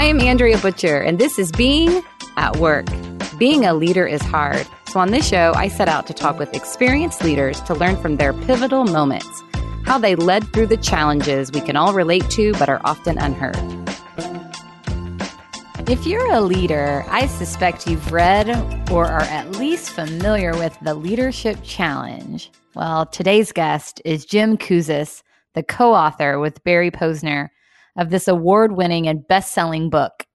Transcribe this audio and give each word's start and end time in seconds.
I 0.00 0.04
am 0.04 0.18
Andrea 0.18 0.56
Butcher, 0.56 0.98
and 0.98 1.18
this 1.18 1.38
is 1.38 1.52
Being 1.52 2.02
at 2.38 2.56
Work. 2.56 2.86
Being 3.36 3.66
a 3.66 3.74
leader 3.74 4.06
is 4.06 4.22
hard. 4.22 4.66
So, 4.88 4.98
on 4.98 5.10
this 5.10 5.28
show, 5.28 5.52
I 5.54 5.68
set 5.68 5.90
out 5.90 6.06
to 6.06 6.14
talk 6.14 6.38
with 6.38 6.56
experienced 6.56 7.22
leaders 7.22 7.60
to 7.60 7.74
learn 7.74 8.00
from 8.00 8.16
their 8.16 8.32
pivotal 8.32 8.84
moments, 8.84 9.28
how 9.84 9.98
they 9.98 10.14
led 10.14 10.50
through 10.54 10.68
the 10.68 10.78
challenges 10.78 11.52
we 11.52 11.60
can 11.60 11.76
all 11.76 11.92
relate 11.92 12.30
to 12.30 12.54
but 12.54 12.70
are 12.70 12.80
often 12.82 13.18
unheard. 13.18 13.58
If 15.86 16.06
you're 16.06 16.32
a 16.32 16.40
leader, 16.40 17.04
I 17.10 17.26
suspect 17.26 17.86
you've 17.86 18.10
read 18.10 18.48
or 18.90 19.04
are 19.04 19.20
at 19.20 19.50
least 19.50 19.90
familiar 19.90 20.56
with 20.56 20.78
the 20.80 20.94
Leadership 20.94 21.58
Challenge. 21.62 22.50
Well, 22.74 23.04
today's 23.04 23.52
guest 23.52 24.00
is 24.06 24.24
Jim 24.24 24.56
Kouzes, 24.56 25.22
the 25.52 25.62
co 25.62 25.92
author 25.92 26.38
with 26.38 26.64
Barry 26.64 26.90
Posner 26.90 27.50
of 27.96 28.10
this 28.10 28.28
award 28.28 28.72
winning 28.72 29.08
and 29.08 29.26
best 29.26 29.52
selling 29.52 29.90
book. 29.90 30.26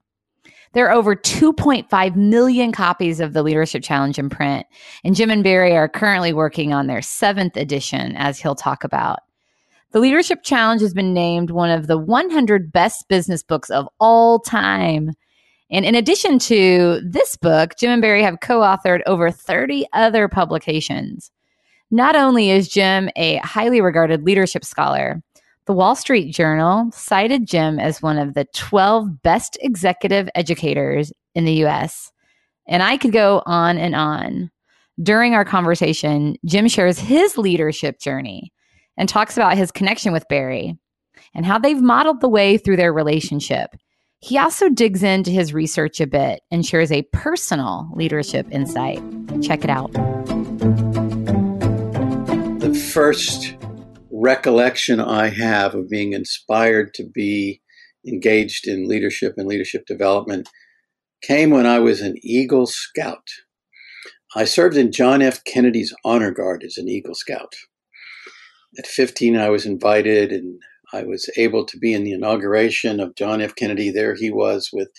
There 0.73 0.90
are 0.90 0.94
over 0.94 1.16
2.5 1.16 2.16
million 2.18 2.73
copies 2.73 3.22
of 3.22 3.32
the 3.32 3.44
Leadership 3.44 3.82
Challenge 3.82 4.20
in 4.20 4.30
print, 4.30 4.66
and 5.05 5.16
Jim 5.16 5.30
and 5.30 5.41
Barry 5.41 5.76
are 5.76 5.88
currently 5.88 6.34
working 6.34 6.73
on 6.73 6.88
their 6.88 7.02
seventh 7.02 7.55
edition, 7.55 8.13
as 8.18 8.40
he'll 8.40 8.55
talk 8.55 8.84
about. 8.84 9.20
The 9.91 10.02
Leadership 10.02 10.44
Challenge 10.44 10.82
has 10.82 10.94
been 10.94 11.13
named 11.13 11.52
one 11.52 11.70
of 11.70 11.88
the 11.88 11.98
100 11.98 12.73
best 12.73 13.08
business 13.08 13.41
books 13.41 13.70
of 13.70 13.88
all 14.02 14.40
time. 14.40 15.12
And 15.72 15.85
in 15.85 15.96
addition 15.96 16.40
to 16.40 16.99
this 17.02 17.38
book, 17.38 17.76
Jim 17.80 17.91
and 17.91 18.02
Barry 18.02 18.22
have 18.22 18.41
co 18.41 18.60
authored 18.60 18.99
over 19.05 19.32
30 19.32 19.85
other 19.94 20.27
publications. 20.27 21.32
Not 21.90 22.18
only 22.18 22.49
is 22.49 22.68
Jim 22.68 23.10
a 23.16 23.38
highly 23.38 23.80
regarded 23.80 24.26
leadership 24.26 24.66
scholar, 24.66 25.24
the 25.66 25.74
Wall 25.74 25.96
Street 25.96 26.32
Journal 26.32 26.92
cited 26.92 27.48
Jim 27.48 27.80
as 27.80 28.02
one 28.02 28.18
of 28.18 28.36
the 28.36 28.46
12 28.54 29.24
best 29.24 29.58
executive 29.62 30.30
educators 30.35 31.12
in 31.34 31.46
the 31.46 31.66
US. 31.66 32.12
And 32.68 32.84
I 32.84 32.98
could 32.98 33.12
go 33.12 33.41
on 33.46 33.77
and 33.77 33.96
on. 33.96 34.52
During 35.02 35.34
our 35.34 35.44
conversation, 35.44 36.38
Jim 36.46 36.68
shares 36.68 36.99
his 36.99 37.38
leadership 37.38 37.99
journey 37.99 38.54
and 38.98 39.10
talks 39.10 39.35
about 39.38 39.57
his 39.57 39.72
connection 39.72 40.13
with 40.13 40.27
Barry 40.30 40.77
and 41.34 41.46
how 41.46 41.57
they've 41.57 41.82
modeled 41.82 42.22
the 42.22 42.29
way 42.29 42.57
through 42.57 42.77
their 42.77 42.94
relationship. 42.94 43.76
He 44.20 44.38
also 44.38 44.70
digs 44.70 45.04
into 45.04 45.32
his 45.32 45.54
research 45.54 46.00
a 46.00 46.07
bit 46.07 46.41
and 46.50 46.66
shares 46.66 46.91
a 46.91 47.04
personal 47.12 47.90
leadership 47.94 48.48
insight. 48.52 49.02
Check 49.41 49.63
it 49.63 49.70
out. 49.70 49.91
The 52.60 52.74
first 52.94 53.55
recollection 54.16 54.99
I 54.99 55.30
have 55.30 55.76
of 55.76 55.90
being 55.90 56.13
inspired 56.13 56.94
to 56.96 57.04
be 57.04 57.62
engaged 58.08 58.68
in 58.68 58.88
leadership 58.88 59.34
and 59.38 59.48
leadership 59.48 59.85
development 59.85 60.48
came 61.22 61.49
when 61.49 61.66
I 61.66 61.80
was 61.80 62.02
an 62.02 62.16
Eagle 62.22 62.66
Scout. 62.66 63.27
I 64.35 64.46
served 64.46 64.78
in 64.78 64.91
John 64.91 65.22
F. 65.22 65.44
Kennedy's 65.44 65.94
Honor 66.03 66.31
Guard 66.31 66.63
as 66.63 66.78
an 66.78 66.88
Eagle 66.88 67.16
Scout. 67.16 67.53
At 68.78 68.88
15, 68.88 69.38
I 69.38 69.50
was 69.50 69.66
invited 69.66 70.31
and 70.31 70.59
I 70.94 71.03
was 71.03 71.29
able 71.38 71.66
to 71.66 71.78
be 71.78 71.94
in 71.94 72.03
the 72.03 72.13
inauguration 72.13 73.00
of 73.00 73.16
John 73.16 73.41
F. 73.41 73.56
Kennedy. 73.56 73.91
There 73.91 74.16
he 74.16 74.31
was 74.31 74.69
with 74.72 74.90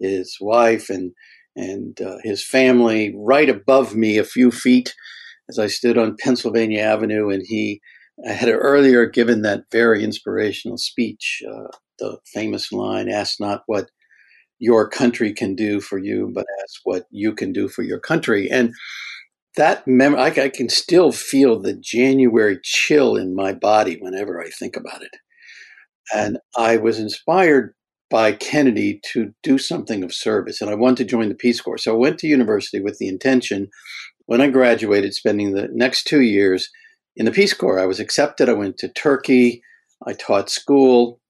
his 0.00 0.36
wife 0.40 0.90
and 0.90 1.12
and 1.58 1.98
uh, 2.02 2.18
his 2.22 2.46
family 2.46 3.14
right 3.16 3.48
above 3.48 3.94
me, 3.94 4.18
a 4.18 4.24
few 4.24 4.50
feet, 4.50 4.94
as 5.48 5.58
I 5.58 5.68
stood 5.68 5.96
on 5.96 6.18
Pennsylvania 6.20 6.80
Avenue, 6.80 7.30
and 7.30 7.42
he 7.46 7.80
I 8.26 8.32
had 8.32 8.48
earlier 8.48 9.06
given 9.06 9.42
that 9.42 9.64
very 9.70 10.02
inspirational 10.02 10.78
speech, 10.78 11.42
uh, 11.48 11.68
the 11.98 12.18
famous 12.32 12.72
line, 12.72 13.08
ask 13.08 13.40
not 13.40 13.62
what 13.66 13.90
your 14.58 14.88
country 14.88 15.34
can 15.34 15.54
do 15.54 15.80
for 15.80 15.98
you, 15.98 16.30
but 16.34 16.46
ask 16.62 16.80
what 16.84 17.04
you 17.10 17.34
can 17.34 17.52
do 17.52 17.68
for 17.68 17.82
your 17.82 18.00
country. 18.00 18.50
And 18.50 18.72
that 19.56 19.86
memory, 19.86 20.20
I, 20.20 20.44
I 20.44 20.48
can 20.48 20.68
still 20.68 21.12
feel 21.12 21.60
the 21.60 21.74
January 21.74 22.58
chill 22.62 23.16
in 23.16 23.34
my 23.34 23.52
body 23.52 23.98
whenever 24.00 24.40
I 24.40 24.48
think 24.48 24.76
about 24.76 25.02
it. 25.02 25.14
And 26.14 26.38
I 26.56 26.76
was 26.76 26.98
inspired 26.98 27.74
by 28.08 28.32
Kennedy 28.32 29.00
to 29.12 29.32
do 29.42 29.58
something 29.58 30.04
of 30.04 30.14
service, 30.14 30.60
and 30.60 30.70
I 30.70 30.74
wanted 30.74 30.98
to 30.98 31.04
join 31.10 31.28
the 31.28 31.34
Peace 31.34 31.60
Corps. 31.60 31.78
So 31.78 31.92
I 31.92 31.98
went 31.98 32.18
to 32.20 32.28
university 32.28 32.80
with 32.80 32.98
the 32.98 33.08
intention, 33.08 33.68
when 34.26 34.40
I 34.40 34.48
graduated, 34.48 35.14
spending 35.14 35.52
the 35.52 35.68
next 35.72 36.04
two 36.04 36.20
years 36.20 36.70
in 37.16 37.24
the 37.24 37.32
Peace 37.32 37.54
Corps. 37.54 37.80
I 37.80 37.86
was 37.86 38.00
accepted. 38.00 38.48
I 38.48 38.54
went 38.54 38.78
to 38.78 38.88
Turkey. 38.88 39.62
I 40.06 40.12
taught 40.12 40.50
school. 40.50 41.20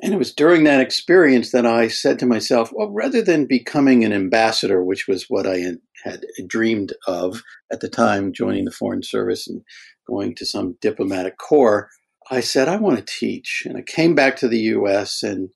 And 0.00 0.12
it 0.12 0.18
was 0.18 0.32
during 0.32 0.64
that 0.64 0.80
experience 0.80 1.50
that 1.52 1.66
I 1.66 1.88
said 1.88 2.18
to 2.20 2.26
myself, 2.26 2.70
well, 2.72 2.90
rather 2.90 3.22
than 3.22 3.46
becoming 3.46 4.04
an 4.04 4.12
ambassador, 4.12 4.82
which 4.82 5.08
was 5.08 5.26
what 5.28 5.46
I 5.46 5.58
had 6.04 6.24
dreamed 6.46 6.92
of 7.06 7.42
at 7.72 7.80
the 7.80 7.88
time, 7.88 8.32
joining 8.32 8.64
the 8.64 8.70
Foreign 8.70 9.02
Service 9.02 9.48
and 9.48 9.62
going 10.06 10.34
to 10.36 10.46
some 10.46 10.76
diplomatic 10.80 11.36
corps, 11.38 11.88
I 12.30 12.40
said, 12.40 12.68
I 12.68 12.76
want 12.76 12.98
to 12.98 13.04
teach. 13.04 13.64
And 13.66 13.76
I 13.76 13.82
came 13.82 14.14
back 14.14 14.36
to 14.36 14.48
the 14.48 14.58
US 14.58 15.22
and 15.22 15.50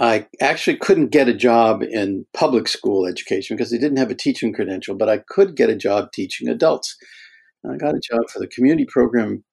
I 0.00 0.26
actually 0.40 0.76
couldn't 0.76 1.10
get 1.10 1.28
a 1.28 1.34
job 1.34 1.82
in 1.82 2.24
public 2.32 2.68
school 2.68 3.04
education 3.04 3.56
because 3.56 3.70
they 3.70 3.78
didn't 3.78 3.98
have 3.98 4.10
a 4.10 4.14
teaching 4.14 4.52
credential, 4.52 4.94
but 4.94 5.08
I 5.08 5.18
could 5.28 5.56
get 5.56 5.70
a 5.70 5.76
job 5.76 6.12
teaching 6.12 6.48
adults. 6.48 6.96
I 7.64 7.76
got 7.76 7.94
a 7.94 8.00
job 8.00 8.28
for 8.30 8.38
the 8.38 8.46
Community 8.46 8.86
Program 8.86 9.44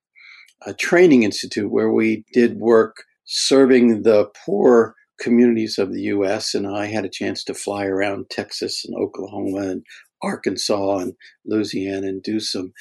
uh, 0.66 0.74
Training 0.78 1.24
Institute 1.24 1.72
where 1.72 1.92
we 1.92 2.24
did 2.34 2.58
work 2.58 3.04
serving 3.26 4.04
the 4.04 4.30
poor 4.46 4.96
communities 5.20 5.78
of 5.78 5.92
the 5.94 6.02
U.S. 6.04 6.54
And 6.54 6.68
I 6.68 6.88
had 6.88 7.06
a 7.06 7.10
chance 7.10 7.44
to 7.46 7.54
fly 7.54 7.86
around 7.86 8.30
Texas 8.30 8.84
and 8.86 8.96
Oklahoma 8.96 9.70
and 9.70 9.84
Arkansas 10.22 10.98
and 10.98 11.14
Louisiana 11.46 12.08
and 12.08 12.22
do 12.24 12.40
some 12.40 12.74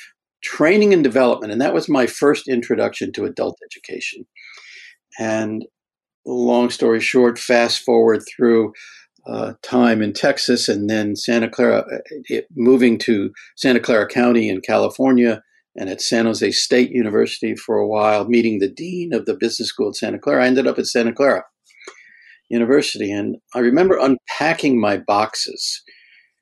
training 0.42 0.92
and 0.92 1.02
development. 1.02 1.52
And 1.52 1.60
that 1.60 1.74
was 1.74 1.88
my 1.88 2.06
first 2.06 2.48
introduction 2.48 3.12
to 3.12 3.24
adult 3.24 3.58
education. 3.64 4.26
And 5.18 5.64
long 6.26 6.70
story 6.70 7.00
short, 7.00 7.38
fast 7.38 7.82
forward 7.82 8.22
through 8.28 8.72
uh, 9.26 9.54
time 9.62 10.02
in 10.02 10.12
Texas 10.12 10.68
and 10.68 10.88
then 10.90 11.16
Santa 11.16 11.48
Clara, 11.48 11.84
it, 12.28 12.46
moving 12.54 12.98
to 12.98 13.30
Santa 13.56 13.80
Clara 13.80 14.06
County 14.06 14.48
in 14.48 14.60
California 14.60 15.42
and 15.76 15.88
at 15.88 16.00
San 16.00 16.26
Jose 16.26 16.50
State 16.52 16.90
University 16.90 17.56
for 17.56 17.78
a 17.78 17.86
while, 17.86 18.26
meeting 18.26 18.58
the 18.58 18.70
dean 18.70 19.12
of 19.12 19.26
the 19.26 19.36
business 19.36 19.68
school 19.68 19.88
at 19.88 19.96
Santa 19.96 20.18
Clara. 20.18 20.44
I 20.44 20.46
ended 20.46 20.66
up 20.66 20.78
at 20.78 20.86
Santa 20.86 21.12
Clara 21.12 21.44
University, 22.48 23.10
and 23.10 23.36
I 23.54 23.60
remember 23.60 23.98
unpacking 23.98 24.80
my 24.80 24.98
boxes, 24.98 25.82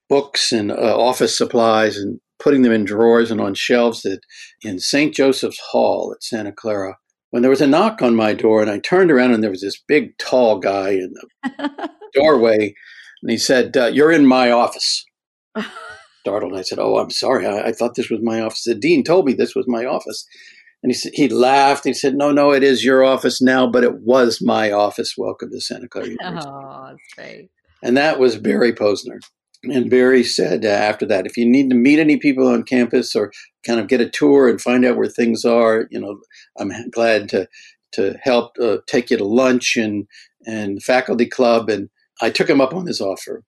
books 0.08 0.52
and 0.52 0.70
uh, 0.70 0.98
office 0.98 1.36
supplies, 1.36 1.96
and 1.96 2.20
putting 2.38 2.62
them 2.62 2.72
in 2.72 2.84
drawers 2.84 3.30
and 3.30 3.40
on 3.40 3.54
shelves 3.54 4.02
that 4.02 4.20
in 4.62 4.78
St. 4.78 5.14
Joseph's 5.14 5.60
Hall 5.70 6.12
at 6.14 6.22
Santa 6.22 6.52
Clara. 6.52 6.96
When 7.30 7.40
there 7.40 7.50
was 7.50 7.62
a 7.62 7.66
knock 7.66 8.02
on 8.02 8.14
my 8.14 8.34
door, 8.34 8.60
and 8.60 8.70
I 8.70 8.78
turned 8.80 9.10
around, 9.10 9.32
and 9.32 9.42
there 9.42 9.50
was 9.50 9.62
this 9.62 9.80
big, 9.88 10.18
tall 10.18 10.58
guy 10.58 10.90
in 10.90 11.14
the 11.14 11.90
doorway, 12.12 12.74
and 13.22 13.30
he 13.30 13.38
said, 13.38 13.76
uh, 13.76 13.86
"You're 13.86 14.12
in 14.12 14.26
my 14.26 14.50
office." 14.50 15.04
Startled, 16.20 16.56
I 16.56 16.62
said, 16.62 16.78
"Oh, 16.78 16.98
I'm 16.98 17.10
sorry. 17.10 17.46
I, 17.46 17.68
I, 17.68 17.72
thought 17.72 17.94
this 17.94 18.10
was 18.10 18.20
my 18.22 18.40
office. 18.40 18.64
The 18.64 18.74
dean 18.74 19.02
told 19.02 19.26
me 19.26 19.32
this 19.32 19.54
was 19.54 19.66
my 19.68 19.84
office." 19.84 20.26
And 20.82 20.92
he 20.92 21.10
he 21.12 21.28
laughed. 21.28 21.84
He 21.84 21.94
said, 21.94 22.14
"No, 22.14 22.32
no, 22.32 22.52
it 22.52 22.62
is 22.62 22.84
your 22.84 23.04
office 23.04 23.40
now, 23.42 23.66
but 23.66 23.84
it 23.84 24.00
was 24.00 24.40
my 24.42 24.70
office. 24.70 25.14
Welcome 25.16 25.50
to 25.50 25.60
Santa 25.60 25.88
Clara 25.88 26.08
University." 26.20 26.48
Oh, 26.48 26.86
that's 26.88 27.14
great. 27.16 27.50
And 27.82 27.96
that 27.96 28.18
was 28.18 28.38
Barry 28.38 28.72
Posner. 28.72 29.18
And 29.64 29.90
Barry 29.90 30.24
said 30.24 30.64
uh, 30.64 30.68
after 30.68 31.06
that, 31.06 31.26
if 31.26 31.36
you 31.36 31.46
need 31.46 31.70
to 31.70 31.76
meet 31.76 32.00
any 32.00 32.16
people 32.16 32.48
on 32.48 32.64
campus 32.64 33.14
or 33.14 33.32
kind 33.64 33.78
of 33.78 33.86
get 33.86 34.00
a 34.00 34.08
tour 34.08 34.48
and 34.48 34.60
find 34.60 34.84
out 34.84 34.96
where 34.96 35.08
things 35.08 35.44
are, 35.44 35.86
you 35.90 36.00
know, 36.00 36.18
I'm 36.58 36.72
glad 36.90 37.28
to 37.30 37.48
to 37.92 38.18
help 38.22 38.56
uh, 38.60 38.78
take 38.86 39.10
you 39.10 39.18
to 39.18 39.24
lunch 39.24 39.76
and 39.76 40.06
and 40.46 40.82
faculty 40.82 41.26
club. 41.26 41.68
And 41.68 41.90
I 42.20 42.30
took 42.30 42.48
him 42.48 42.60
up 42.60 42.74
on 42.74 42.86
his 42.86 43.00
offer. 43.00 43.42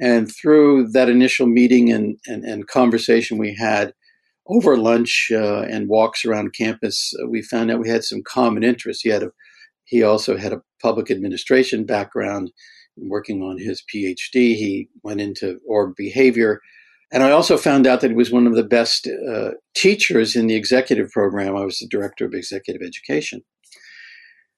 And 0.00 0.30
through 0.30 0.88
that 0.92 1.08
initial 1.08 1.46
meeting 1.46 1.92
and, 1.92 2.16
and, 2.26 2.44
and 2.44 2.66
conversation 2.66 3.38
we 3.38 3.54
had 3.54 3.92
over 4.46 4.76
lunch 4.76 5.30
uh, 5.32 5.62
and 5.62 5.88
walks 5.88 6.24
around 6.24 6.54
campus, 6.54 7.12
uh, 7.22 7.28
we 7.28 7.42
found 7.42 7.70
out 7.70 7.80
we 7.80 7.88
had 7.88 8.04
some 8.04 8.22
common 8.26 8.64
interests. 8.64 9.02
He 9.02 9.10
had 9.10 9.22
a, 9.22 9.30
he 9.84 10.02
also 10.02 10.36
had 10.36 10.52
a 10.52 10.62
public 10.80 11.10
administration 11.10 11.84
background, 11.84 12.50
working 12.96 13.42
on 13.42 13.58
his 13.58 13.82
PhD. 13.82 14.54
He 14.56 14.88
went 15.02 15.20
into 15.20 15.58
org 15.66 15.94
behavior. 15.96 16.60
And 17.12 17.22
I 17.22 17.30
also 17.30 17.58
found 17.58 17.86
out 17.86 18.00
that 18.00 18.10
he 18.10 18.16
was 18.16 18.32
one 18.32 18.46
of 18.46 18.54
the 18.54 18.64
best 18.64 19.06
uh, 19.06 19.50
teachers 19.74 20.34
in 20.34 20.46
the 20.46 20.54
executive 20.56 21.10
program. 21.10 21.56
I 21.56 21.64
was 21.64 21.78
the 21.78 21.88
director 21.88 22.24
of 22.24 22.32
executive 22.32 22.82
education. 22.82 23.42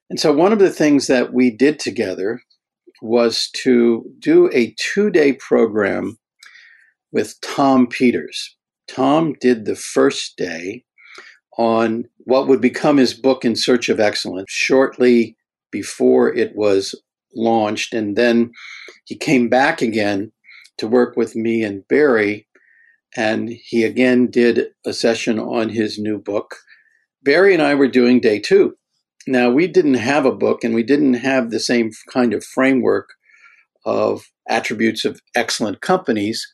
And 0.09 0.19
so 0.19 0.31
one 0.31 0.53
of 0.53 0.59
the 0.59 0.69
things 0.69 1.07
that 1.07 1.33
we 1.33 1.51
did 1.51 1.79
together 1.79 2.41
was 3.01 3.49
to 3.63 4.05
do 4.19 4.49
a 4.53 4.75
two 4.77 5.09
day 5.09 5.33
program 5.33 6.17
with 7.11 7.39
Tom 7.41 7.87
Peters. 7.87 8.55
Tom 8.87 9.33
did 9.39 9.65
the 9.65 9.75
first 9.75 10.37
day 10.37 10.83
on 11.57 12.05
what 12.19 12.47
would 12.47 12.61
become 12.61 12.97
his 12.97 13.13
book, 13.13 13.45
In 13.45 13.55
Search 13.55 13.89
of 13.89 13.99
Excellence, 13.99 14.51
shortly 14.51 15.35
before 15.71 16.33
it 16.33 16.55
was 16.55 16.95
launched. 17.33 17.93
And 17.93 18.15
then 18.15 18.51
he 19.05 19.15
came 19.15 19.49
back 19.49 19.81
again 19.81 20.31
to 20.77 20.87
work 20.87 21.15
with 21.15 21.35
me 21.35 21.63
and 21.63 21.87
Barry. 21.87 22.47
And 23.15 23.49
he 23.49 23.83
again 23.83 24.27
did 24.27 24.67
a 24.85 24.93
session 24.93 25.39
on 25.39 25.69
his 25.69 25.97
new 25.97 26.17
book. 26.17 26.55
Barry 27.23 27.53
and 27.53 27.63
I 27.63 27.75
were 27.75 27.87
doing 27.87 28.19
day 28.19 28.39
two. 28.39 28.75
Now, 29.27 29.49
we 29.49 29.67
didn't 29.67 29.95
have 29.95 30.25
a 30.25 30.35
book 30.35 30.63
and 30.63 30.75
we 30.75 30.83
didn't 30.83 31.15
have 31.15 31.49
the 31.49 31.59
same 31.59 31.91
kind 32.11 32.33
of 32.33 32.43
framework 32.43 33.09
of 33.85 34.25
attributes 34.47 35.05
of 35.05 35.21
excellent 35.35 35.81
companies, 35.81 36.45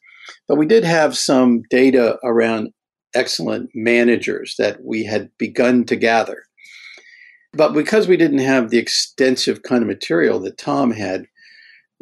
but 0.47 0.57
we 0.57 0.65
did 0.65 0.83
have 0.83 1.18
some 1.18 1.63
data 1.69 2.18
around 2.23 2.69
excellent 3.13 3.69
managers 3.73 4.56
that 4.57 4.83
we 4.83 5.03
had 5.03 5.29
begun 5.38 5.83
to 5.85 5.95
gather. 5.95 6.44
But 7.53 7.73
because 7.73 8.07
we 8.07 8.15
didn't 8.15 8.39
have 8.39 8.69
the 8.69 8.77
extensive 8.77 9.63
kind 9.63 9.81
of 9.81 9.88
material 9.88 10.39
that 10.39 10.57
Tom 10.57 10.91
had, 10.91 11.25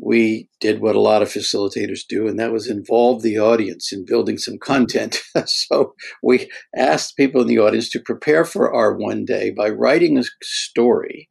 we 0.01 0.50
did 0.60 0.81
what 0.81 0.96
a 0.96 1.01
lot 1.01 1.22
of 1.22 1.30
facilitators 1.30 2.01
do, 2.07 2.28
and 2.28 2.40
that 2.40 2.51
was 2.51 2.69
involve 2.69 3.22
the 3.22 3.38
audience 3.38 3.92
in 3.92 4.06
building 4.06 4.38
some 4.38 4.57
content. 4.57 5.22
so 5.46 5.94
we 6.24 6.50
asked 6.75 7.18
people 7.18 7.42
in 7.42 7.48
the 7.48 7.60
audience 7.60 7.90
to 7.90 8.00
prepare 8.00 8.46
for 8.46 8.74
our 8.74 8.96
one 8.96 9.25
day 9.25 9.51
by 9.51 9.69
writing 9.69 10.18
a 10.18 10.24
story 10.42 11.30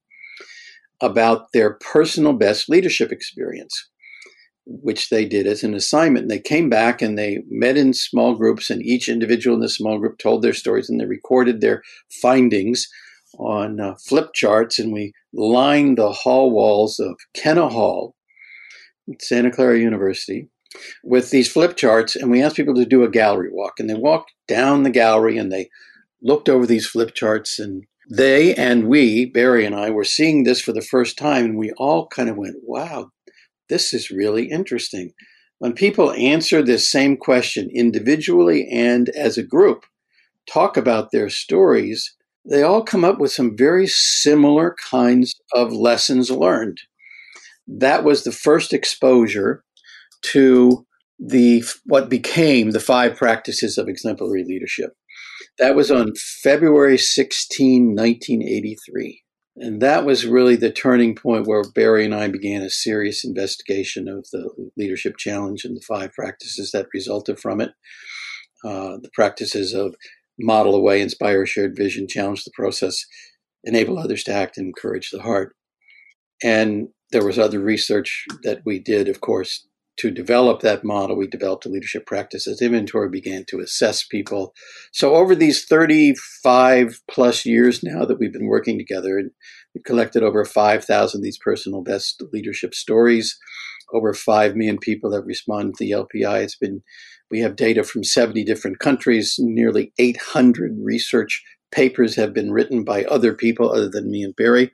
about 1.00 1.52
their 1.52 1.74
personal 1.74 2.32
best 2.32 2.68
leadership 2.68 3.12
experience 3.12 3.88
which 4.68 5.08
they 5.08 5.24
did 5.24 5.46
as 5.46 5.64
an 5.64 5.74
assignment. 5.74 6.24
And 6.24 6.30
they 6.30 6.38
came 6.38 6.68
back 6.68 7.00
and 7.00 7.16
they 7.16 7.38
met 7.48 7.76
in 7.76 7.94
small 7.94 8.34
groups, 8.34 8.70
and 8.70 8.82
each 8.82 9.08
individual 9.08 9.56
in 9.56 9.62
the 9.62 9.68
small 9.68 9.98
group 9.98 10.18
told 10.18 10.42
their 10.42 10.52
stories 10.52 10.90
and 10.90 11.00
they 11.00 11.06
recorded 11.06 11.60
their 11.60 11.82
findings 12.20 12.86
on 13.38 13.80
uh, 13.80 13.94
flip 14.06 14.34
charts. 14.34 14.78
And 14.78 14.92
we 14.92 15.12
lined 15.32 15.96
the 15.96 16.12
hall 16.12 16.50
walls 16.50 16.98
of 17.00 17.16
Kenna 17.34 17.68
Hall, 17.68 18.14
Santa 19.20 19.50
Clara 19.50 19.78
University, 19.78 20.48
with 21.02 21.30
these 21.30 21.50
flip 21.50 21.76
charts. 21.76 22.16
And 22.16 22.30
we 22.30 22.42
asked 22.42 22.56
people 22.56 22.74
to 22.74 22.84
do 22.84 23.02
a 23.02 23.10
gallery 23.10 23.50
walk. 23.50 23.80
And 23.80 23.88
they 23.88 23.94
walked 23.94 24.32
down 24.46 24.82
the 24.82 24.90
gallery 24.90 25.38
and 25.38 25.50
they 25.50 25.68
looked 26.22 26.48
over 26.48 26.66
these 26.66 26.86
flip 26.86 27.14
charts 27.14 27.58
and 27.58 27.84
they 28.10 28.54
and 28.54 28.88
we, 28.88 29.26
Barry 29.26 29.66
and 29.66 29.74
I, 29.74 29.90
were 29.90 30.04
seeing 30.04 30.44
this 30.44 30.60
for 30.60 30.72
the 30.72 30.80
first 30.80 31.18
time, 31.18 31.44
and 31.44 31.58
we 31.58 31.72
all 31.72 32.06
kind 32.06 32.28
of 32.28 32.36
went, 32.36 32.56
wow, 32.62 33.10
this 33.68 33.92
is 33.92 34.10
really 34.10 34.46
interesting. 34.50 35.12
When 35.58 35.72
people 35.72 36.12
answer 36.12 36.62
this 36.62 36.90
same 36.90 37.16
question 37.16 37.68
individually 37.74 38.66
and 38.70 39.10
as 39.10 39.36
a 39.36 39.42
group, 39.42 39.84
talk 40.50 40.76
about 40.76 41.10
their 41.10 41.28
stories, 41.28 42.14
they 42.48 42.62
all 42.62 42.82
come 42.82 43.04
up 43.04 43.18
with 43.18 43.32
some 43.32 43.56
very 43.56 43.86
similar 43.86 44.74
kinds 44.90 45.34
of 45.52 45.72
lessons 45.72 46.30
learned. 46.30 46.80
That 47.68 48.02
was 48.02 48.24
the 48.24 48.32
first 48.32 48.72
exposure 48.72 49.62
to 50.32 50.86
the 51.18 51.64
what 51.84 52.08
became 52.08 52.70
the 52.70 52.80
five 52.80 53.16
practices 53.16 53.76
of 53.76 53.88
exemplary 53.88 54.44
leadership. 54.44 54.92
That 55.58 55.76
was 55.76 55.90
on 55.90 56.12
February 56.42 56.98
16, 56.98 57.94
1983. 57.94 59.22
And 59.56 59.82
that 59.82 60.04
was 60.04 60.24
really 60.24 60.54
the 60.54 60.70
turning 60.70 61.16
point 61.16 61.46
where 61.46 61.64
Barry 61.74 62.04
and 62.04 62.14
I 62.14 62.28
began 62.28 62.62
a 62.62 62.70
serious 62.70 63.24
investigation 63.24 64.08
of 64.08 64.26
the 64.32 64.48
leadership 64.76 65.16
challenge 65.16 65.64
and 65.64 65.76
the 65.76 65.84
five 65.86 66.12
practices 66.12 66.70
that 66.70 66.86
resulted 66.94 67.40
from 67.40 67.60
it. 67.60 67.70
Uh, 68.64 68.98
the 69.02 69.10
practices 69.12 69.74
of 69.74 69.96
model 70.38 70.76
a 70.76 70.80
way, 70.80 71.00
inspire 71.00 71.42
a 71.42 71.46
shared 71.46 71.76
vision, 71.76 72.06
challenge 72.08 72.44
the 72.44 72.52
process, 72.54 73.04
enable 73.64 73.98
others 73.98 74.22
to 74.24 74.32
act, 74.32 74.56
and 74.56 74.68
encourage 74.68 75.10
the 75.10 75.22
heart. 75.22 75.54
And 76.42 76.88
there 77.12 77.24
was 77.24 77.38
other 77.38 77.60
research 77.60 78.26
that 78.42 78.62
we 78.64 78.78
did, 78.78 79.08
of 79.08 79.20
course, 79.20 79.66
to 79.98 80.10
develop 80.12 80.60
that 80.60 80.84
model, 80.84 81.16
we 81.16 81.26
developed 81.26 81.66
a 81.66 81.68
leadership 81.68 82.06
practices 82.06 82.62
inventory, 82.62 83.08
began 83.08 83.44
to 83.48 83.58
assess 83.58 84.04
people. 84.04 84.54
So 84.92 85.16
over 85.16 85.34
these 85.34 85.64
35 85.64 87.00
plus 87.10 87.44
years 87.44 87.82
now 87.82 88.04
that 88.04 88.18
we've 88.18 88.32
been 88.32 88.46
working 88.46 88.78
together, 88.78 89.20
we've 89.74 89.84
collected 89.84 90.22
over 90.22 90.44
5,000 90.44 91.18
of 91.18 91.22
these 91.22 91.38
personal 91.38 91.82
best 91.82 92.22
leadership 92.32 92.74
stories. 92.74 93.36
Over 93.92 94.14
5 94.14 94.54
million 94.54 94.78
people 94.78 95.12
have 95.12 95.26
responded 95.26 95.74
to 95.76 95.84
the 95.84 95.90
LPI. 95.90 96.44
It's 96.44 96.56
been, 96.56 96.82
we 97.30 97.40
have 97.40 97.56
data 97.56 97.82
from 97.82 98.04
70 98.04 98.44
different 98.44 98.78
countries, 98.78 99.34
nearly 99.38 99.92
800 99.98 100.76
research 100.80 101.42
papers 101.72 102.14
have 102.14 102.32
been 102.32 102.52
written 102.52 102.84
by 102.84 103.04
other 103.04 103.34
people 103.34 103.70
other 103.70 103.88
than 103.88 104.10
me 104.10 104.22
and 104.22 104.36
Barry 104.36 104.70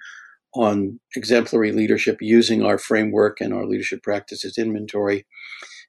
on 0.54 1.00
exemplary 1.16 1.72
leadership 1.72 2.18
using 2.20 2.62
our 2.62 2.78
framework 2.78 3.40
and 3.40 3.52
our 3.52 3.66
leadership 3.66 4.02
practices 4.02 4.56
inventory. 4.56 5.26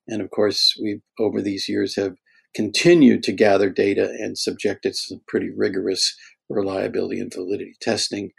And 0.07 0.21
of 0.21 0.29
course, 0.31 0.73
we 0.81 1.01
over 1.19 1.41
these 1.41 1.67
years 1.69 1.95
have 1.95 2.15
continued 2.55 3.21
to 3.23 3.31
gather 3.31 3.69
data 3.69 4.09
and 4.19 4.37
subject 4.37 4.85
it 4.85 4.91
to 4.91 4.95
some 4.95 5.21
pretty 5.27 5.49
rigorous 5.55 6.15
reliability 6.49 7.19
and 7.19 7.33
validity 7.33 7.75
testing 7.81 8.31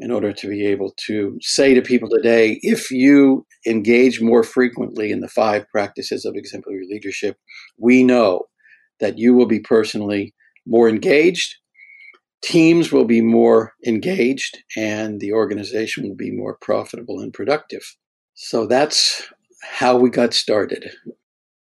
in 0.00 0.10
order 0.10 0.32
to 0.32 0.48
be 0.48 0.66
able 0.66 0.92
to 1.06 1.36
say 1.40 1.74
to 1.74 1.82
people 1.82 2.08
today 2.08 2.58
if 2.62 2.90
you 2.90 3.44
engage 3.66 4.20
more 4.20 4.44
frequently 4.44 5.10
in 5.10 5.20
the 5.20 5.28
five 5.28 5.68
practices 5.68 6.24
of 6.24 6.34
exemplary 6.36 6.86
leadership, 6.88 7.36
we 7.78 8.02
know 8.04 8.42
that 9.00 9.18
you 9.18 9.34
will 9.34 9.46
be 9.46 9.60
personally 9.60 10.34
more 10.66 10.88
engaged, 10.88 11.56
teams 12.42 12.92
will 12.92 13.04
be 13.04 13.20
more 13.20 13.72
engaged 13.86 14.58
and 14.76 15.20
the 15.20 15.32
organization 15.32 16.08
will 16.08 16.16
be 16.16 16.30
more 16.30 16.56
profitable 16.60 17.20
and 17.20 17.32
productive. 17.32 17.96
So 18.34 18.66
that's 18.66 19.26
how 19.62 19.96
we 19.96 20.10
got 20.10 20.34
started. 20.34 20.90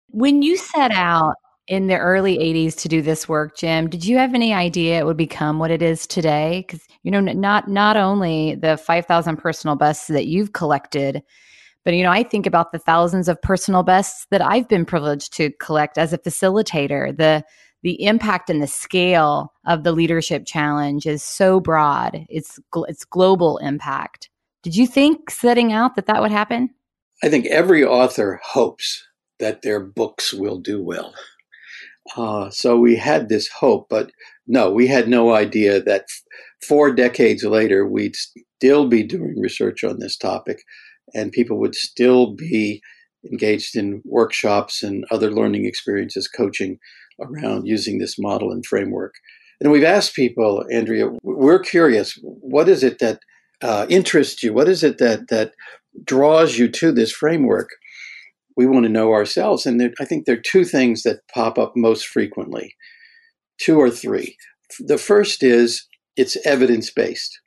When 0.08 0.42
you 0.42 0.56
set 0.56 0.92
out 0.92 1.34
in 1.68 1.86
the 1.86 1.98
early 1.98 2.38
80s 2.38 2.76
to 2.82 2.88
do 2.88 3.02
this 3.02 3.28
work, 3.28 3.56
Jim, 3.56 3.88
did 3.88 4.04
you 4.04 4.18
have 4.18 4.34
any 4.34 4.52
idea 4.52 4.98
it 4.98 5.06
would 5.06 5.16
become 5.16 5.58
what 5.58 5.70
it 5.70 5.82
is 5.82 6.06
today? 6.06 6.64
Cuz 6.68 6.80
you 7.02 7.10
know 7.10 7.20
not 7.20 7.68
not 7.68 7.96
only 7.96 8.54
the 8.54 8.76
5000 8.76 9.36
personal 9.36 9.74
bests 9.74 10.06
that 10.08 10.26
you've 10.26 10.52
collected, 10.52 11.22
but 11.84 11.94
you 11.94 12.02
know, 12.02 12.10
I 12.10 12.22
think 12.22 12.46
about 12.46 12.72
the 12.72 12.78
thousands 12.78 13.28
of 13.28 13.40
personal 13.42 13.82
bests 13.82 14.26
that 14.30 14.42
I've 14.42 14.68
been 14.68 14.84
privileged 14.84 15.32
to 15.34 15.50
collect 15.58 15.98
as 15.98 16.12
a 16.12 16.18
facilitator, 16.18 17.16
the 17.16 17.44
the 17.82 18.04
impact 18.04 18.48
and 18.48 18.62
the 18.62 18.66
scale 18.66 19.52
of 19.66 19.82
the 19.84 19.92
leadership 19.92 20.44
challenge 20.46 21.06
is 21.06 21.22
so 21.22 21.60
broad. 21.60 22.26
It's 22.28 22.58
it's 22.88 23.04
global 23.04 23.58
impact. 23.58 24.30
Did 24.62 24.76
you 24.76 24.86
think 24.86 25.30
setting 25.30 25.72
out 25.72 25.96
that 25.96 26.06
that 26.06 26.22
would 26.22 26.30
happen? 26.30 26.70
I 27.22 27.28
think 27.28 27.46
every 27.46 27.84
author 27.84 28.40
hopes 28.44 29.04
that 29.38 29.62
their 29.62 29.80
books 29.80 30.32
will 30.32 30.58
do 30.58 30.82
well. 30.82 31.12
Uh, 32.16 32.50
so 32.50 32.76
we 32.76 32.96
had 32.96 33.28
this 33.28 33.48
hope, 33.48 33.88
but 33.88 34.10
no, 34.46 34.70
we 34.70 34.86
had 34.86 35.08
no 35.08 35.34
idea 35.34 35.80
that 35.82 36.06
four 36.66 36.92
decades 36.92 37.44
later 37.44 37.86
we'd 37.86 38.16
still 38.16 38.88
be 38.88 39.02
doing 39.02 39.34
research 39.38 39.84
on 39.84 39.98
this 39.98 40.16
topic, 40.16 40.62
and 41.14 41.32
people 41.32 41.58
would 41.58 41.74
still 41.74 42.34
be 42.34 42.80
engaged 43.30 43.76
in 43.76 44.02
workshops 44.04 44.82
and 44.82 45.04
other 45.10 45.30
learning 45.30 45.64
experiences, 45.64 46.28
coaching 46.28 46.78
around 47.20 47.66
using 47.66 47.98
this 47.98 48.18
model 48.18 48.50
and 48.50 48.64
framework. 48.64 49.14
And 49.60 49.70
we've 49.70 49.84
asked 49.84 50.14
people, 50.14 50.64
Andrea, 50.72 51.10
we're 51.22 51.60
curious, 51.60 52.18
what 52.22 52.68
is 52.68 52.82
it 52.82 52.98
that 52.98 53.20
uh, 53.62 53.86
interests 53.88 54.42
you? 54.42 54.52
What 54.52 54.68
is 54.68 54.82
it 54.82 54.98
that 54.98 55.28
that 55.28 55.52
draws 56.04 56.58
you 56.58 56.68
to 56.68 56.90
this 56.90 57.12
framework? 57.12 57.70
We 58.56 58.66
want 58.66 58.84
to 58.84 58.92
know 58.92 59.12
ourselves, 59.12 59.64
and 59.64 59.80
there, 59.80 59.92
I 60.00 60.04
think 60.04 60.26
there 60.26 60.36
are 60.36 60.42
two 60.42 60.64
things 60.64 61.04
that 61.04 61.20
pop 61.32 61.58
up 61.58 61.72
most 61.74 62.06
frequently, 62.06 62.74
two 63.58 63.78
or 63.78 63.90
three. 63.90 64.36
The 64.80 64.98
first 64.98 65.42
is 65.42 65.86
it's 66.16 66.36
evidence 66.44 66.90
based. 66.90 67.38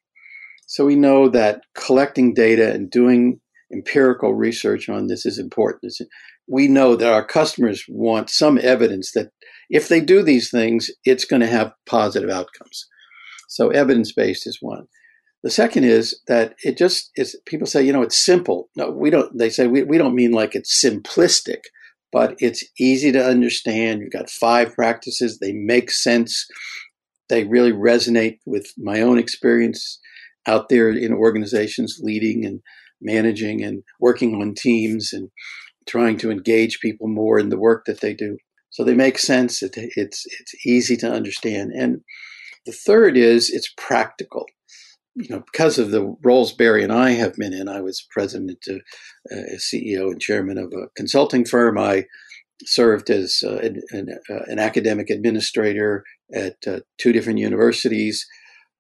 So 0.68 0.86
we 0.86 0.96
know 0.96 1.30
that 1.30 1.62
collecting 1.76 2.34
data 2.34 2.72
and 2.74 2.90
doing 2.90 3.40
empirical 3.72 4.34
research 4.34 4.90
on 4.90 5.08
this 5.08 5.26
is 5.26 5.38
important. 5.38 5.94
we 6.48 6.68
know 6.68 6.96
that 6.96 7.12
our 7.12 7.26
customers 7.26 7.84
want 7.88 8.30
some 8.30 8.60
evidence 8.62 9.12
that 9.12 9.32
if 9.70 9.88
they 9.88 10.02
do 10.02 10.22
these 10.22 10.50
things, 10.50 10.90
it's 11.04 11.26
going 11.26 11.42
to 11.42 11.48
have 11.48 11.74
positive 11.86 12.30
outcomes. 12.30 12.88
So 13.48 13.70
evidence 13.70 14.12
based 14.12 14.48
is 14.48 14.60
one. 14.62 14.88
The 15.44 15.52
second 15.52 15.84
is 15.84 16.20
that 16.28 16.56
it 16.64 16.76
just 16.76 17.12
is 17.16 17.40
people 17.46 17.68
say, 17.68 17.84
you 17.84 17.94
know, 17.94 18.02
it's 18.02 18.18
simple. 18.18 18.70
No, 18.76 18.90
we 18.90 19.12
don't 19.12 19.38
they 19.38 19.50
say 19.50 19.68
we, 19.68 19.84
we 19.84 20.00
don't 20.00 20.16
mean 20.16 20.32
like 20.32 20.56
it's 20.56 20.84
simplistic, 20.84 21.60
but 22.12 22.36
it's 22.40 22.64
easy 22.80 23.12
to 23.12 23.24
understand. 23.24 24.02
You've 24.02 24.12
got 24.12 24.30
five 24.30 24.74
practices, 24.74 25.38
they 25.38 25.54
make 25.54 25.92
sense. 25.92 26.48
They 27.30 27.44
really 27.44 27.72
resonate 27.72 28.40
with 28.46 28.72
my 28.78 29.02
own 29.02 29.20
experience 29.20 30.00
out 30.48 30.70
there 30.70 30.90
in 30.90 31.14
organizations 31.14 32.00
leading 32.02 32.44
and 32.46 32.62
managing 33.02 33.64
and 33.64 33.84
working 34.00 34.42
on 34.42 34.56
teams 34.56 35.12
and 35.14 35.30
trying 35.88 36.18
to 36.18 36.32
engage 36.32 36.80
people 36.80 37.08
more 37.08 37.38
in 37.38 37.50
the 37.50 37.60
work 37.60 37.86
that 37.86 38.02
they 38.02 38.14
do. 38.14 38.38
So 38.76 38.84
they 38.84 38.94
make 38.94 39.18
sense. 39.18 39.64
It, 39.64 39.72
it's 39.78 40.26
it's 40.26 40.66
easy 40.66 40.98
to 40.98 41.10
understand. 41.10 41.72
And 41.72 42.02
the 42.66 42.74
third 42.74 43.16
is 43.16 43.50
it's 43.50 43.74
practical. 43.78 44.46
you 45.16 45.30
know, 45.30 45.44
because 45.50 45.80
of 45.80 45.92
the 45.92 46.14
roles 46.26 46.52
Barry 46.52 46.84
and 46.84 46.92
I 46.92 47.12
have 47.12 47.36
been 47.36 47.54
in, 47.54 47.70
I 47.70 47.80
was 47.80 48.06
president, 48.12 48.58
uh, 48.70 48.74
uh, 49.34 49.56
CEO, 49.58 50.12
and 50.12 50.20
chairman 50.20 50.58
of 50.58 50.74
a 50.74 50.90
consulting 50.98 51.46
firm. 51.46 51.78
I 51.78 52.04
served 52.66 53.10
as 53.10 53.42
uh, 53.46 53.60
an, 53.60 53.82
an, 53.92 54.10
uh, 54.30 54.44
an, 54.48 54.60
academic 54.60 55.10
administrator 55.10 56.04
at 56.34 56.58
uh, 56.68 56.82
two 56.98 57.14
different 57.14 57.40
universities. 57.40 58.26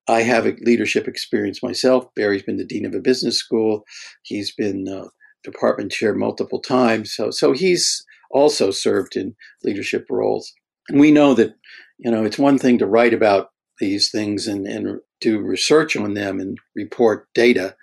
I 0.10 0.24
have 0.24 0.46
a 0.46 0.58
leadership 0.60 1.08
experience 1.08 1.64
myself. 1.64 2.04
Barry's 2.18 2.44
been 2.44 2.58
the 2.58 2.66
dean 2.66 2.86
of 2.86 2.94
a 2.94 3.00
business 3.00 3.38
school. 3.38 3.86
He's 4.24 4.54
been 4.54 4.90
uh, 4.90 5.08
department 5.46 5.94
chair 5.94 6.14
multiple 6.16 6.60
times. 6.60 7.14
So, 7.14 7.32
so 7.32 7.54
he's 7.54 8.05
also 8.32 8.72
served 8.72 9.15
in 9.15 9.36
leadership 9.63 10.05
roles. 10.10 10.53
And 10.89 11.00
we 11.00 11.12
know 11.12 11.34
that, 11.34 11.55
you 11.98 12.12
know, 12.12 12.24
it's 12.24 12.38
one 12.38 12.58
thing 12.58 12.77
to 12.79 12.88
write 12.88 13.13
about 13.13 13.50
these 13.79 14.10
things 14.12 14.48
and, 14.48 14.65
and 14.67 15.00
do 15.22 15.39
research 15.39 15.96
on 15.96 16.13
them 16.13 16.39
and 16.39 16.58
report 16.75 17.27
data, 17.34 17.75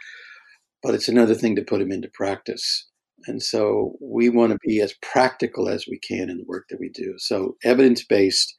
but 0.82 0.94
it's 0.94 1.08
another 1.08 1.34
thing 1.34 1.56
to 1.56 1.62
put 1.62 1.80
them 1.80 1.92
into 1.92 2.08
practice. 2.14 2.88
And 3.26 3.42
so 3.42 3.94
we 4.00 4.28
want 4.28 4.52
to 4.52 4.58
be 4.66 4.80
as 4.80 4.94
practical 5.00 5.68
as 5.68 5.86
we 5.88 5.98
can 5.98 6.28
in 6.28 6.38
the 6.38 6.44
work 6.46 6.64
that 6.70 6.80
we 6.80 6.88
do. 6.88 7.14
So 7.18 7.56
evidence 7.62 8.04
based, 8.04 8.54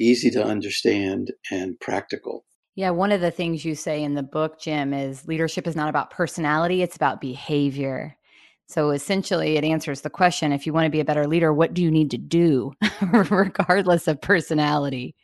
easy 0.00 0.30
to 0.30 0.44
understand, 0.44 1.32
and 1.50 1.78
practical. 1.80 2.44
Yeah, 2.74 2.90
one 2.90 3.12
of 3.12 3.20
the 3.20 3.30
things 3.30 3.64
you 3.64 3.74
say 3.74 4.02
in 4.02 4.14
the 4.14 4.22
book, 4.22 4.60
Jim, 4.60 4.94
is 4.94 5.26
leadership 5.26 5.66
is 5.66 5.76
not 5.76 5.88
about 5.88 6.10
personality, 6.10 6.82
it's 6.82 6.96
about 6.96 7.20
behavior. 7.20 8.16
So 8.68 8.90
essentially, 8.90 9.56
it 9.56 9.64
answers 9.64 10.02
the 10.02 10.10
question 10.10 10.52
if 10.52 10.66
you 10.66 10.74
want 10.74 10.84
to 10.84 10.90
be 10.90 11.00
a 11.00 11.04
better 11.04 11.26
leader, 11.26 11.54
what 11.54 11.72
do 11.72 11.82
you 11.82 11.90
need 11.90 12.10
to 12.10 12.18
do, 12.18 12.74
regardless 13.02 14.06
of 14.06 14.20
personality? 14.20 15.14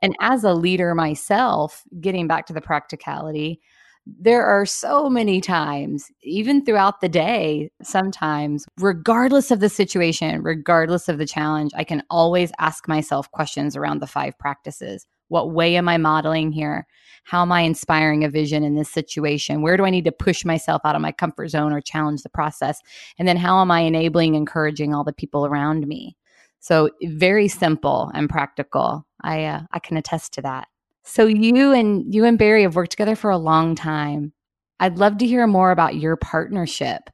And 0.00 0.16
as 0.20 0.42
a 0.42 0.54
leader 0.54 0.94
myself, 0.94 1.82
getting 2.00 2.26
back 2.26 2.46
to 2.46 2.54
the 2.54 2.62
practicality, 2.62 3.60
there 4.06 4.44
are 4.44 4.66
so 4.66 5.08
many 5.08 5.40
times, 5.40 6.10
even 6.22 6.64
throughout 6.64 7.00
the 7.00 7.08
day, 7.08 7.70
sometimes, 7.82 8.66
regardless 8.78 9.50
of 9.50 9.60
the 9.60 9.68
situation, 9.68 10.42
regardless 10.42 11.08
of 11.08 11.18
the 11.18 11.26
challenge, 11.26 11.70
I 11.76 11.84
can 11.84 12.02
always 12.10 12.50
ask 12.58 12.88
myself 12.88 13.30
questions 13.30 13.76
around 13.76 14.00
the 14.00 14.08
five 14.08 14.36
practices. 14.38 15.06
What 15.28 15.52
way 15.52 15.76
am 15.76 15.88
I 15.88 15.96
modeling 15.98 16.52
here? 16.52 16.86
How 17.24 17.42
am 17.42 17.52
I 17.52 17.60
inspiring 17.60 18.24
a 18.24 18.28
vision 18.28 18.64
in 18.64 18.74
this 18.74 18.90
situation? 18.90 19.62
Where 19.62 19.76
do 19.76 19.84
I 19.84 19.90
need 19.90 20.04
to 20.04 20.12
push 20.12 20.44
myself 20.44 20.82
out 20.84 20.96
of 20.96 21.02
my 21.02 21.12
comfort 21.12 21.48
zone 21.48 21.72
or 21.72 21.80
challenge 21.80 22.22
the 22.22 22.28
process? 22.28 22.80
And 23.18 23.28
then 23.28 23.36
how 23.36 23.60
am 23.60 23.70
I 23.70 23.80
enabling, 23.80 24.34
encouraging 24.34 24.94
all 24.94 25.04
the 25.04 25.12
people 25.12 25.46
around 25.46 25.86
me? 25.86 26.16
So 26.60 26.90
very 27.02 27.48
simple 27.48 28.10
and 28.14 28.28
practical. 28.28 29.06
I 29.22 29.44
uh, 29.44 29.62
I 29.72 29.78
can 29.78 29.96
attest 29.96 30.32
to 30.34 30.42
that. 30.42 30.68
So 31.02 31.26
you 31.26 31.72
and 31.72 32.12
you 32.14 32.24
and 32.24 32.38
Barry 32.38 32.62
have 32.62 32.76
worked 32.76 32.92
together 32.92 33.16
for 33.16 33.30
a 33.30 33.38
long 33.38 33.74
time. 33.74 34.32
I'd 34.78 34.98
love 34.98 35.18
to 35.18 35.26
hear 35.26 35.46
more 35.46 35.70
about 35.70 35.96
your 35.96 36.16
partnership. 36.16 37.10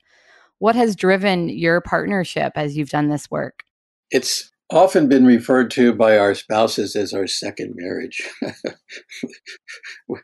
What 0.59 0.75
has 0.75 0.97
driven 0.97 1.49
your 1.49 1.81
partnership 1.81 2.53
as 2.57 2.77
you've 2.77 2.91
done 2.91 3.09
this 3.09 3.31
work? 3.31 3.63
It's 4.11 4.51
often 4.71 5.09
been 5.09 5.25
referred 5.25 5.71
to 5.73 5.93
by 5.93 6.19
our 6.19 6.35
spouses 6.35 6.95
as 6.95 7.13
our 7.15 7.27
second 7.27 7.75
marriage. 7.77 8.23
you 10.09 10.19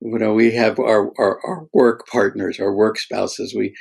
know, 0.00 0.32
we 0.32 0.52
have 0.52 0.78
our, 0.78 1.12
our, 1.18 1.40
our, 1.44 1.66
work 1.72 2.06
partners, 2.08 2.58
our 2.58 2.72
work 2.72 2.98
spouses. 2.98 3.54
We, 3.54 3.74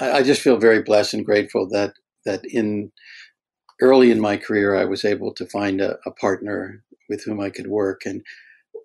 I, 0.00 0.22
just 0.22 0.42
feel 0.42 0.56
very 0.56 0.82
blessed 0.82 1.14
and 1.14 1.24
grateful 1.24 1.68
that 1.70 1.94
that 2.24 2.44
in 2.44 2.92
early 3.80 4.10
in 4.10 4.20
my 4.20 4.36
career, 4.36 4.76
I 4.76 4.84
was 4.84 5.04
able 5.04 5.32
to 5.34 5.46
find 5.46 5.80
a, 5.80 5.96
a 6.06 6.10
partner 6.10 6.82
with 7.08 7.24
whom 7.24 7.40
I 7.40 7.50
could 7.50 7.66
work. 7.66 8.02
And 8.04 8.22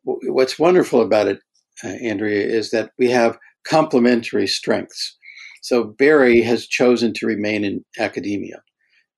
what's 0.04 0.58
wonderful 0.58 1.02
about 1.02 1.28
it, 1.28 1.40
uh, 1.84 1.90
Andrea, 2.02 2.46
is 2.46 2.72
that 2.72 2.92
we 2.98 3.10
have 3.10 3.38
complementary 3.66 4.48
strengths. 4.48 5.18
So 5.62 5.84
Barry 5.84 6.42
has 6.42 6.68
chosen 6.68 7.14
to 7.16 7.28
remain 7.28 7.64
in 7.64 7.84
academia. 8.00 8.62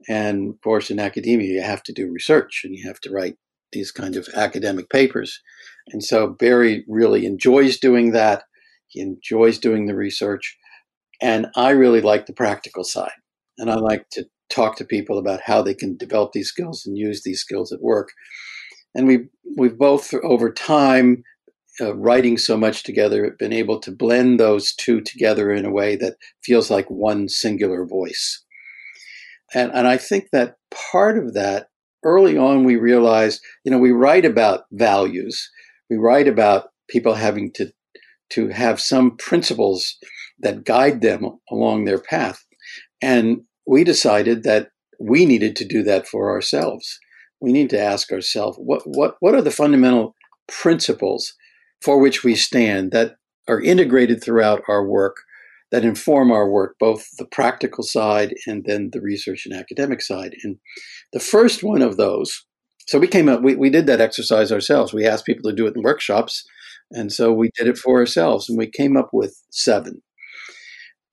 And 0.07 0.53
of 0.53 0.61
course, 0.61 0.89
in 0.89 0.99
academia, 0.99 1.53
you 1.53 1.61
have 1.61 1.83
to 1.83 1.93
do 1.93 2.11
research 2.11 2.61
and 2.63 2.73
you 2.73 2.87
have 2.87 2.99
to 3.01 3.11
write 3.11 3.35
these 3.73 3.91
kind 3.91 4.15
of 4.15 4.27
academic 4.33 4.89
papers. 4.89 5.41
And 5.89 6.03
so 6.03 6.27
Barry 6.27 6.85
really 6.87 7.25
enjoys 7.25 7.77
doing 7.77 8.11
that. 8.11 8.43
He 8.87 9.01
enjoys 9.01 9.59
doing 9.59 9.87
the 9.87 9.95
research. 9.95 10.57
And 11.21 11.47
I 11.55 11.71
really 11.71 12.01
like 12.01 12.25
the 12.25 12.33
practical 12.33 12.83
side. 12.83 13.11
And 13.57 13.69
I 13.69 13.75
like 13.75 14.09
to 14.11 14.25
talk 14.49 14.77
to 14.77 14.85
people 14.85 15.17
about 15.17 15.41
how 15.41 15.61
they 15.61 15.73
can 15.73 15.97
develop 15.97 16.31
these 16.31 16.47
skills 16.47 16.85
and 16.85 16.97
use 16.97 17.23
these 17.23 17.41
skills 17.41 17.71
at 17.71 17.81
work. 17.81 18.09
And 18.95 19.07
we 19.07 19.27
we've 19.57 19.77
both 19.77 20.13
over 20.23 20.51
time 20.51 21.23
uh, 21.79 21.95
writing 21.95 22.37
so 22.37 22.57
much 22.57 22.83
together 22.83 23.35
been 23.37 23.53
able 23.53 23.79
to 23.79 23.91
blend 23.91 24.39
those 24.39 24.73
two 24.73 25.01
together 25.01 25.51
in 25.51 25.65
a 25.65 25.71
way 25.71 25.95
that 25.95 26.15
feels 26.43 26.71
like 26.71 26.89
one 26.89 27.27
singular 27.29 27.85
voice. 27.85 28.43
And 29.53 29.71
and 29.73 29.87
I 29.87 29.97
think 29.97 30.29
that 30.31 30.55
part 30.91 31.17
of 31.17 31.33
that 31.33 31.67
early 32.03 32.37
on 32.37 32.63
we 32.63 32.75
realized, 32.75 33.41
you 33.63 33.71
know, 33.71 33.79
we 33.79 33.91
write 33.91 34.25
about 34.25 34.65
values. 34.71 35.49
We 35.89 35.97
write 35.97 36.27
about 36.27 36.69
people 36.89 37.13
having 37.13 37.51
to 37.53 37.71
to 38.29 38.49
have 38.49 38.79
some 38.79 39.15
principles 39.17 39.97
that 40.39 40.63
guide 40.63 41.01
them 41.01 41.39
along 41.49 41.85
their 41.85 41.99
path. 41.99 42.43
And 43.01 43.41
we 43.65 43.83
decided 43.83 44.43
that 44.43 44.69
we 44.99 45.25
needed 45.25 45.55
to 45.57 45.65
do 45.65 45.83
that 45.83 46.07
for 46.07 46.31
ourselves. 46.31 46.99
We 47.39 47.51
need 47.51 47.69
to 47.71 47.79
ask 47.79 48.11
ourselves 48.11 48.57
what, 48.59 48.81
what, 48.85 49.15
what 49.19 49.35
are 49.35 49.41
the 49.41 49.51
fundamental 49.51 50.15
principles 50.47 51.33
for 51.81 51.99
which 51.99 52.23
we 52.23 52.35
stand 52.35 52.91
that 52.91 53.15
are 53.47 53.61
integrated 53.61 54.23
throughout 54.23 54.63
our 54.67 54.85
work, 54.85 55.17
that 55.71 55.83
inform 55.83 56.31
our 56.31 56.49
work, 56.49 56.75
both 56.79 57.07
the 57.17 57.25
practical 57.25 57.83
side 57.83 58.33
and 58.45 58.63
then 58.65 58.89
the 58.93 59.01
research 59.01 59.45
and 59.45 59.57
academic 59.57 60.01
side. 60.01 60.35
And 60.43 60.57
the 61.13 61.19
first 61.19 61.63
one 61.63 61.81
of 61.81 61.97
those, 61.97 62.45
so 62.87 62.99
we 62.99 63.07
came 63.07 63.27
up, 63.27 63.41
we, 63.41 63.55
we 63.55 63.69
did 63.69 63.85
that 63.87 64.01
exercise 64.01 64.51
ourselves. 64.51 64.93
We 64.93 65.05
asked 65.05 65.25
people 65.25 65.49
to 65.49 65.55
do 65.55 65.67
it 65.67 65.75
in 65.75 65.81
workshops. 65.81 66.45
And 66.91 67.11
so 67.11 67.33
we 67.33 67.51
did 67.57 67.67
it 67.67 67.77
for 67.77 67.99
ourselves 67.99 68.47
and 68.47 68.57
we 68.57 68.69
came 68.69 68.95
up 68.95 69.09
with 69.11 69.43
seven. 69.51 70.01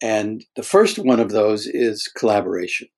And 0.01 0.45
the 0.55 0.63
first 0.63 0.99
one 0.99 1.19
of 1.19 1.31
those 1.31 1.67
is 1.67 2.09
collaboration. 2.17 2.89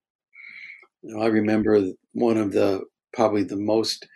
Know, 1.03 1.23
I 1.23 1.27
remember 1.27 1.81
one 2.13 2.37
of 2.37 2.53
the 2.53 2.83
probably 3.15 3.45
the 3.45 3.57
most 3.57 4.07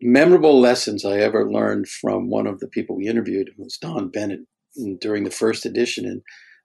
memorable 0.00 0.60
lessons 0.60 1.04
I 1.04 1.18
ever 1.18 1.50
learned 1.50 1.88
from 1.88 2.28
one 2.28 2.46
of 2.46 2.60
the 2.60 2.68
people 2.68 2.96
we 2.96 3.08
interviewed 3.08 3.50
was 3.56 3.78
Don 3.78 4.10
Bennett 4.10 4.40
during 5.00 5.24
the 5.24 5.30
first 5.30 5.64
edition. 5.64 6.04
And 6.04 6.22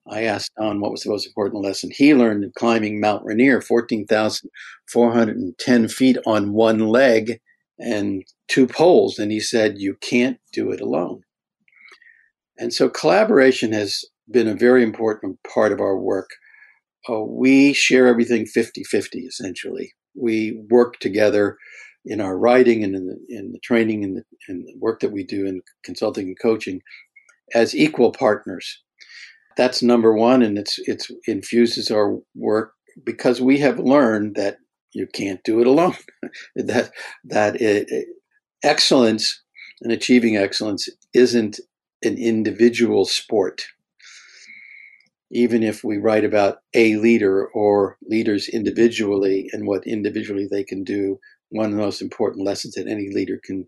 I 0.09 0.23
asked 0.23 0.51
Don 0.59 0.81
what 0.81 0.91
was 0.91 1.03
the 1.03 1.11
most 1.11 1.27
important 1.27 1.63
lesson 1.63 1.91
he 1.93 2.15
learned 2.15 2.43
in 2.43 2.51
climbing 2.57 2.99
Mount 2.99 3.23
Rainier, 3.25 3.61
14,410 3.61 5.87
feet 5.87 6.17
on 6.25 6.53
one 6.53 6.87
leg 6.87 7.39
and 7.77 8.23
two 8.47 8.65
poles. 8.67 9.19
And 9.19 9.31
he 9.31 9.39
said, 9.39 9.77
You 9.77 9.95
can't 10.01 10.39
do 10.51 10.71
it 10.71 10.81
alone. 10.81 11.21
And 12.57 12.73
so 12.73 12.89
collaboration 12.89 13.71
has 13.71 14.03
been 14.29 14.47
a 14.47 14.55
very 14.55 14.83
important 14.83 15.39
part 15.51 15.71
of 15.71 15.79
our 15.79 15.97
work. 15.97 16.29
Uh, 17.07 17.21
we 17.21 17.71
share 17.73 18.07
everything 18.07 18.45
50 18.45 18.83
50, 18.83 19.19
essentially. 19.19 19.93
We 20.15 20.61
work 20.69 20.99
together 20.99 21.57
in 22.05 22.19
our 22.19 22.37
writing 22.37 22.83
and 22.83 22.95
in 22.95 23.07
the, 23.07 23.17
in 23.29 23.51
the 23.51 23.59
training 23.59 24.03
and 24.03 24.17
the, 24.17 24.23
and 24.47 24.67
the 24.67 24.75
work 24.79 24.99
that 25.01 25.11
we 25.11 25.23
do 25.23 25.45
in 25.45 25.61
consulting 25.83 26.27
and 26.27 26.37
coaching 26.41 26.81
as 27.53 27.75
equal 27.75 28.11
partners. 28.11 28.81
That's 29.59 29.83
number 29.83 30.13
one, 30.13 30.41
and 30.41 30.57
it's 30.57 30.79
it's 30.85 31.11
infuses 31.27 31.91
our 31.91 32.17
work 32.33 32.71
because 33.03 33.41
we 33.41 33.57
have 33.57 33.77
learned 33.77 34.35
that 34.35 34.59
you 34.93 35.05
can't 35.05 35.43
do 35.43 35.59
it 35.59 35.67
alone. 35.67 35.97
that 36.55 36.91
that 37.25 37.59
it, 37.59 38.07
excellence 38.63 39.43
and 39.81 39.91
achieving 39.91 40.37
excellence 40.37 40.87
isn't 41.13 41.59
an 42.03 42.17
individual 42.17 43.03
sport 43.03 43.65
even 45.31 45.61
if 45.61 45.83
we 45.83 45.97
write 45.97 46.23
about 46.23 46.59
a 46.73 46.95
leader 46.95 47.47
or 47.47 47.97
leaders 48.07 48.47
individually 48.47 49.49
and 49.53 49.67
what 49.67 49.85
individually 49.85 50.47
they 50.49 50.63
can 50.63 50.83
do, 50.83 51.19
one 51.49 51.65
of 51.65 51.71
the 51.71 51.77
most 51.77 52.01
important 52.01 52.45
lessons 52.45 52.75
that 52.75 52.87
any 52.87 53.09
leader 53.13 53.39
can 53.43 53.67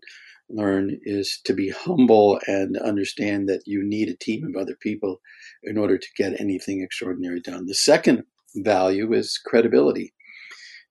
learn 0.52 0.98
is 1.04 1.40
to 1.44 1.54
be 1.54 1.70
humble 1.70 2.38
and 2.46 2.76
understand 2.78 3.48
that 3.48 3.62
you 3.66 3.82
need 3.82 4.08
a 4.08 4.16
team 4.16 4.44
of 4.44 4.60
other 4.60 4.76
people 4.80 5.20
in 5.62 5.78
order 5.78 5.98
to 5.98 6.08
get 6.16 6.40
anything 6.40 6.82
extraordinary 6.82 7.40
done. 7.40 7.66
The 7.66 7.74
second 7.74 8.24
value 8.56 9.12
is 9.12 9.40
credibility. 9.44 10.12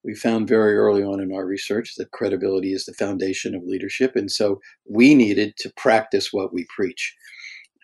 We 0.03 0.15
found 0.15 0.47
very 0.47 0.75
early 0.75 1.03
on 1.03 1.19
in 1.19 1.31
our 1.31 1.45
research 1.45 1.93
that 1.97 2.11
credibility 2.11 2.73
is 2.73 2.85
the 2.85 2.93
foundation 2.93 3.53
of 3.53 3.63
leadership. 3.63 4.15
And 4.15 4.31
so 4.31 4.59
we 4.89 5.13
needed 5.13 5.53
to 5.57 5.71
practice 5.77 6.29
what 6.31 6.53
we 6.53 6.65
preach. 6.75 7.15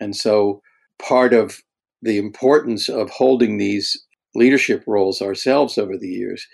And 0.00 0.16
so 0.16 0.60
part 0.98 1.32
of 1.32 1.60
the 2.02 2.18
importance 2.18 2.88
of 2.88 3.10
holding 3.10 3.58
these 3.58 4.04
leadership 4.34 4.82
roles 4.86 5.22
ourselves 5.22 5.78
over 5.78 5.96
the 5.96 6.08
years 6.08 6.46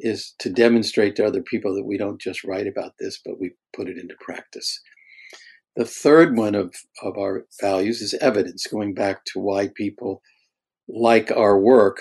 is 0.00 0.34
to 0.38 0.50
demonstrate 0.50 1.16
to 1.16 1.26
other 1.26 1.42
people 1.42 1.74
that 1.74 1.86
we 1.86 1.98
don't 1.98 2.20
just 2.20 2.44
write 2.44 2.66
about 2.66 2.92
this, 2.98 3.20
but 3.24 3.40
we 3.40 3.52
put 3.74 3.88
it 3.88 3.98
into 3.98 4.14
practice. 4.20 4.80
The 5.76 5.84
third 5.84 6.36
one 6.36 6.54
of, 6.54 6.74
of 7.02 7.16
our 7.16 7.44
values 7.60 8.00
is 8.00 8.14
evidence, 8.14 8.66
going 8.66 8.94
back 8.94 9.24
to 9.26 9.40
why 9.40 9.68
people 9.68 10.22
like 10.88 11.30
our 11.30 11.58
work 11.58 11.98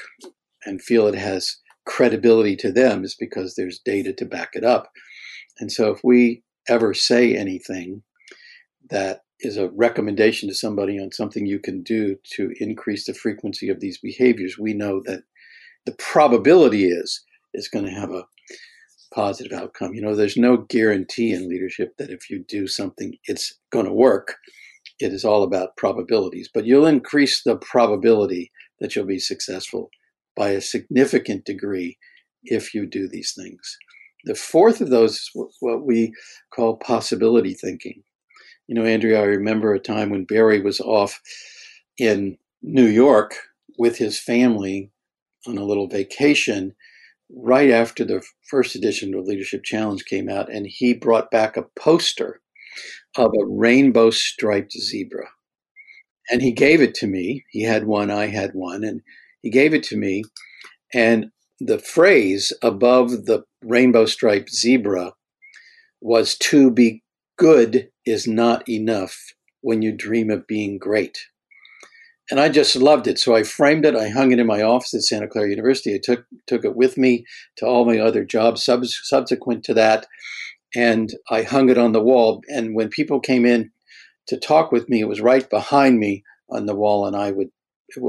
and 0.66 0.82
feel 0.82 1.08
it 1.08 1.16
has 1.16 1.58
credibility 1.86 2.56
to 2.58 2.72
them 2.72 3.04
is 3.04 3.16
because 3.16 3.56
there's 3.56 3.80
data 3.80 4.14
to 4.14 4.26
back 4.26 4.50
it 4.54 4.64
up. 4.64 4.90
And 5.60 5.72
so 5.72 5.92
if 5.92 6.02
we 6.04 6.44
ever 6.68 6.94
say 6.94 7.36
anything 7.36 8.04
that 8.90 9.22
is 9.40 9.58
a 9.58 9.70
recommendation 9.70 10.50
to 10.50 10.56
somebody 10.56 11.00
on 11.00 11.12
something 11.12 11.46
you 11.46 11.60
can 11.60 11.84
do 11.84 12.18
to 12.34 12.52
increase 12.60 13.06
the 13.06 13.14
frequency 13.14 13.70
of 13.70 13.80
these 13.80 14.00
behaviors, 14.00 14.58
we 14.58 14.74
know 14.74 15.02
that 15.06 15.24
the 15.86 15.94
probability 15.94 16.86
is 16.86 17.24
is 17.58 17.68
going 17.68 17.86
to 17.86 17.92
have 17.92 18.12
a 18.12 18.26
positive 19.14 19.58
outcome. 19.58 19.94
You 19.94 20.02
know, 20.02 20.16
there's 20.16 20.38
no 20.38 20.58
guarantee 20.58 21.34
in 21.34 21.50
leadership 21.50 21.94
that 21.98 22.10
if 22.10 22.30
you 22.30 22.44
do 22.48 22.68
something, 22.68 23.18
it's 23.26 23.54
going 23.72 23.86
to 23.86 23.94
work. 23.94 24.36
It 25.00 25.14
is 25.14 25.26
all 25.26 25.44
about 25.44 25.78
probabilities, 25.78 26.50
but 26.54 26.66
you'll 26.66 26.86
increase 26.86 27.44
the 27.44 27.58
probability 27.58 28.52
that 28.80 28.96
you'll 28.96 29.06
be 29.06 29.20
successful 29.20 29.90
by 30.36 30.50
a 30.50 30.62
significant 30.62 31.46
degree 31.46 31.98
if 32.44 32.74
you 32.74 32.86
do 32.86 33.08
these 33.08 33.34
things. 33.36 33.78
The 34.26 34.36
fourth 34.36 34.82
of 34.82 34.90
those 34.90 35.14
is 35.14 35.32
what 35.60 35.86
we 35.86 36.14
call 36.54 36.78
possibility 36.78 37.54
thinking. 37.54 38.04
You 38.68 38.76
know, 38.76 38.86
Andrea, 38.86 39.22
I 39.22 39.26
remember 39.26 39.74
a 39.74 39.80
time 39.80 40.10
when 40.10 40.26
Barry 40.26 40.62
was 40.62 40.80
off 40.80 41.22
in 41.98 42.38
New 42.62 42.86
York 42.86 43.36
with 43.78 43.98
his 43.98 44.20
family 44.20 44.92
on 45.48 45.58
a 45.58 45.64
little 45.64 45.88
vacation 45.88 46.76
right 47.30 47.70
after 47.70 48.06
the 48.06 48.24
first 48.50 48.76
edition 48.76 49.14
of 49.14 49.26
Leadership 49.26 49.64
Challenge 49.64 50.04
came 50.06 50.30
out, 50.30 50.52
and 50.52 50.66
he 50.68 50.94
brought 50.94 51.32
back 51.32 51.58
a 51.58 51.66
poster 51.78 52.42
of 53.18 53.32
a 53.32 53.46
rainbow 53.46 54.10
striped 54.10 54.74
zebra. 54.74 55.28
And 56.30 56.42
he 56.42 56.52
gave 56.52 56.82
it 56.82 56.94
to 56.96 57.08
me. 57.08 57.46
He 57.50 57.64
had 57.64 57.86
one, 57.86 58.12
I 58.12 58.28
had 58.28 58.52
one, 58.54 58.84
and 58.84 59.02
he 59.42 59.50
gave 59.50 59.74
it 59.74 59.84
to 59.84 59.98
me. 59.98 60.24
And 60.94 61.28
the 61.60 61.80
phrase 61.80 62.54
above 62.62 63.26
the 63.26 63.44
rainbow 63.62 64.06
striped 64.06 64.54
zebra 64.54 65.14
was 66.02 66.38
to 66.38 66.70
be 66.70 67.04
good 67.38 67.90
is 68.06 68.28
not 68.28 68.68
enough 68.70 69.34
when 69.62 69.82
you 69.82 69.92
dream 69.92 70.30
of 70.30 70.48
being 70.48 70.78
great 70.78 71.18
and 72.30 72.40
I 72.40 72.50
just 72.50 72.76
loved 72.76 73.08
it. 73.08 73.20
So 73.20 73.36
I 73.36 73.44
framed 73.44 73.86
it. 73.86 73.96
I 73.96 74.10
hung 74.10 74.32
it 74.32 74.40
in 74.40 74.48
my 74.48 74.62
office 74.62 74.94
at 74.94 75.04
Santa 75.04 75.28
Clara 75.28 75.50
University. 75.50 75.94
I 75.94 76.00
took 76.04 76.26
took 76.46 76.66
it 76.66 76.76
with 76.76 76.98
me 76.98 77.26
to 77.58 77.66
all 77.66 77.86
my 77.86 78.00
other 78.00 78.26
jobs 78.26 78.64
sub- 78.64 78.86
subsequent 78.86 79.64
to 79.66 79.74
that, 79.76 80.06
and 80.76 81.10
I 81.30 81.44
hung 81.44 81.70
it 81.70 81.78
on 81.78 81.94
the 81.94 82.04
wall. 82.04 82.42
And 82.50 82.76
when 82.76 82.90
people 82.90 83.20
came 83.20 83.46
in 83.46 83.72
to 84.28 84.38
talk 84.38 84.72
with 84.72 84.90
me, 84.90 85.00
it 85.00 85.08
was 85.08 85.22
right 85.22 85.50
behind 85.50 86.00
me 86.00 86.24
on 86.50 86.66
the 86.66 86.76
wall, 86.76 87.06
and 87.06 87.16
I 87.16 87.32
would 87.32 87.50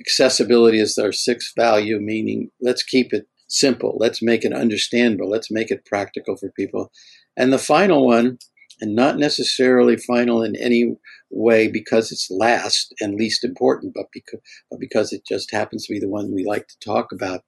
Accessibility 0.00 0.80
is 0.80 0.98
our 0.98 1.12
sixth 1.12 1.52
value, 1.54 2.00
meaning 2.00 2.50
let's 2.60 2.82
keep 2.82 3.12
it 3.12 3.28
simple, 3.48 3.96
let's 3.98 4.22
make 4.22 4.44
it 4.44 4.52
understandable, 4.52 5.28
let's 5.28 5.50
make 5.50 5.70
it 5.70 5.84
practical 5.84 6.36
for 6.36 6.50
people. 6.50 6.90
And 7.36 7.52
the 7.52 7.58
final 7.58 8.06
one, 8.06 8.38
and 8.80 8.94
not 8.94 9.18
necessarily 9.18 9.96
final 9.96 10.42
in 10.42 10.56
any 10.56 10.96
way 11.30 11.68
because 11.68 12.10
it's 12.10 12.30
last 12.30 12.92
and 13.00 13.14
least 13.14 13.44
important, 13.44 13.94
but 13.94 14.06
because, 14.12 14.40
but 14.70 14.80
because 14.80 15.12
it 15.12 15.24
just 15.26 15.52
happens 15.52 15.86
to 15.86 15.92
be 15.92 16.00
the 16.00 16.08
one 16.08 16.34
we 16.34 16.44
like 16.44 16.66
to 16.68 16.78
talk 16.80 17.12
about 17.12 17.42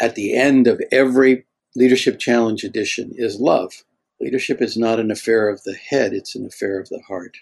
at 0.00 0.14
the 0.14 0.34
end 0.34 0.66
of 0.66 0.80
every 0.90 1.46
Leadership 1.76 2.18
Challenge 2.18 2.64
edition 2.64 3.12
is 3.14 3.38
love. 3.38 3.84
Leadership 4.20 4.60
is 4.60 4.76
not 4.76 4.98
an 4.98 5.10
affair 5.10 5.48
of 5.48 5.62
the 5.62 5.74
head, 5.74 6.12
it's 6.12 6.34
an 6.34 6.44
affair 6.44 6.80
of 6.80 6.88
the 6.88 7.00
heart. 7.06 7.36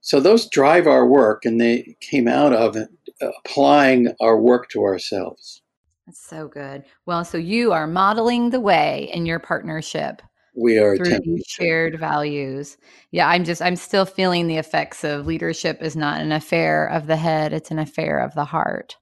So 0.00 0.20
those 0.20 0.48
drive 0.48 0.86
our 0.86 1.06
work, 1.06 1.44
and 1.44 1.60
they 1.60 1.96
came 2.00 2.28
out 2.28 2.52
of 2.52 2.76
it, 2.76 2.88
applying 3.20 4.14
our 4.20 4.40
work 4.40 4.68
to 4.70 4.84
ourselves. 4.84 5.62
That's 6.08 6.26
so 6.26 6.48
good. 6.48 6.84
Well, 7.04 7.22
so 7.22 7.36
you 7.36 7.72
are 7.72 7.86
modeling 7.86 8.48
the 8.48 8.60
way 8.60 9.10
in 9.12 9.26
your 9.26 9.38
partnership 9.38 10.22
we 10.56 10.78
are 10.78 10.96
through 10.96 11.36
shared 11.46 12.00
values. 12.00 12.78
Yeah, 13.10 13.28
I'm 13.28 13.44
just 13.44 13.60
I'm 13.60 13.76
still 13.76 14.06
feeling 14.06 14.46
the 14.46 14.56
effects 14.56 15.04
of 15.04 15.26
leadership 15.26 15.82
is 15.82 15.96
not 15.96 16.22
an 16.22 16.32
affair 16.32 16.86
of 16.86 17.08
the 17.08 17.16
head, 17.16 17.52
it's 17.52 17.70
an 17.70 17.78
affair 17.78 18.20
of 18.20 18.32
the 18.34 18.46
heart. 18.46 18.96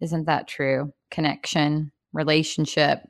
Isn't 0.00 0.24
that 0.24 0.48
true? 0.48 0.94
Connection, 1.10 1.92
relationship. 2.14 3.00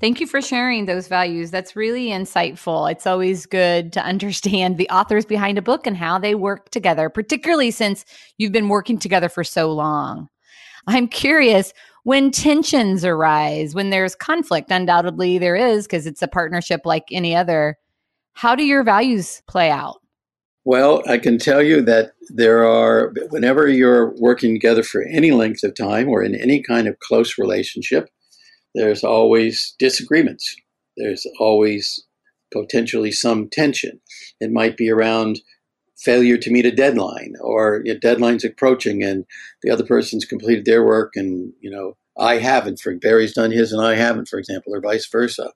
Thank 0.00 0.20
you 0.20 0.28
for 0.28 0.40
sharing 0.40 0.86
those 0.86 1.08
values. 1.08 1.50
That's 1.50 1.74
really 1.74 2.10
insightful. 2.10 2.88
It's 2.88 3.08
always 3.08 3.44
good 3.44 3.92
to 3.94 4.04
understand 4.04 4.76
the 4.76 4.88
authors 4.88 5.26
behind 5.26 5.58
a 5.58 5.62
book 5.62 5.84
and 5.84 5.96
how 5.96 6.20
they 6.20 6.36
work 6.36 6.70
together, 6.70 7.10
particularly 7.10 7.72
since 7.72 8.04
you've 8.36 8.52
been 8.52 8.68
working 8.68 9.00
together 9.00 9.28
for 9.28 9.42
so 9.42 9.72
long. 9.72 10.28
I'm 10.86 11.08
curious, 11.08 11.74
when 12.04 12.30
tensions 12.30 13.04
arise, 13.04 13.74
when 13.74 13.90
there's 13.90 14.14
conflict, 14.14 14.70
undoubtedly 14.70 15.38
there 15.38 15.56
is 15.56 15.86
because 15.86 16.06
it's 16.06 16.22
a 16.22 16.28
partnership 16.28 16.82
like 16.84 17.04
any 17.10 17.34
other. 17.34 17.76
How 18.32 18.54
do 18.54 18.64
your 18.64 18.84
values 18.84 19.42
play 19.46 19.70
out? 19.70 20.00
Well, 20.64 21.02
I 21.08 21.18
can 21.18 21.38
tell 21.38 21.62
you 21.62 21.80
that 21.82 22.12
there 22.28 22.64
are, 22.64 23.14
whenever 23.30 23.68
you're 23.68 24.14
working 24.18 24.54
together 24.54 24.82
for 24.82 25.02
any 25.02 25.30
length 25.30 25.62
of 25.64 25.74
time 25.74 26.08
or 26.08 26.22
in 26.22 26.34
any 26.34 26.62
kind 26.62 26.86
of 26.86 26.98
close 26.98 27.38
relationship, 27.38 28.08
there's 28.74 29.02
always 29.02 29.74
disagreements. 29.78 30.54
There's 30.96 31.26
always 31.40 32.04
potentially 32.52 33.12
some 33.12 33.48
tension. 33.48 34.00
It 34.40 34.52
might 34.52 34.76
be 34.76 34.90
around 34.90 35.40
failure 35.98 36.36
to 36.38 36.50
meet 36.50 36.66
a 36.66 36.70
deadline 36.70 37.34
or 37.40 37.82
deadlines 37.82 38.44
approaching 38.44 39.02
and 39.02 39.24
the 39.62 39.70
other 39.70 39.84
person's 39.84 40.24
completed 40.24 40.64
their 40.64 40.84
work 40.84 41.12
and 41.16 41.52
you 41.60 41.70
know 41.70 41.96
I 42.18 42.38
haven't 42.38 42.80
for 42.80 42.94
Barry's 42.96 43.34
done 43.34 43.50
his 43.50 43.72
and 43.72 43.82
I 43.82 43.94
haven't 43.94 44.28
for 44.28 44.38
example 44.38 44.74
or 44.74 44.80
vice 44.80 45.08
versa. 45.08 45.52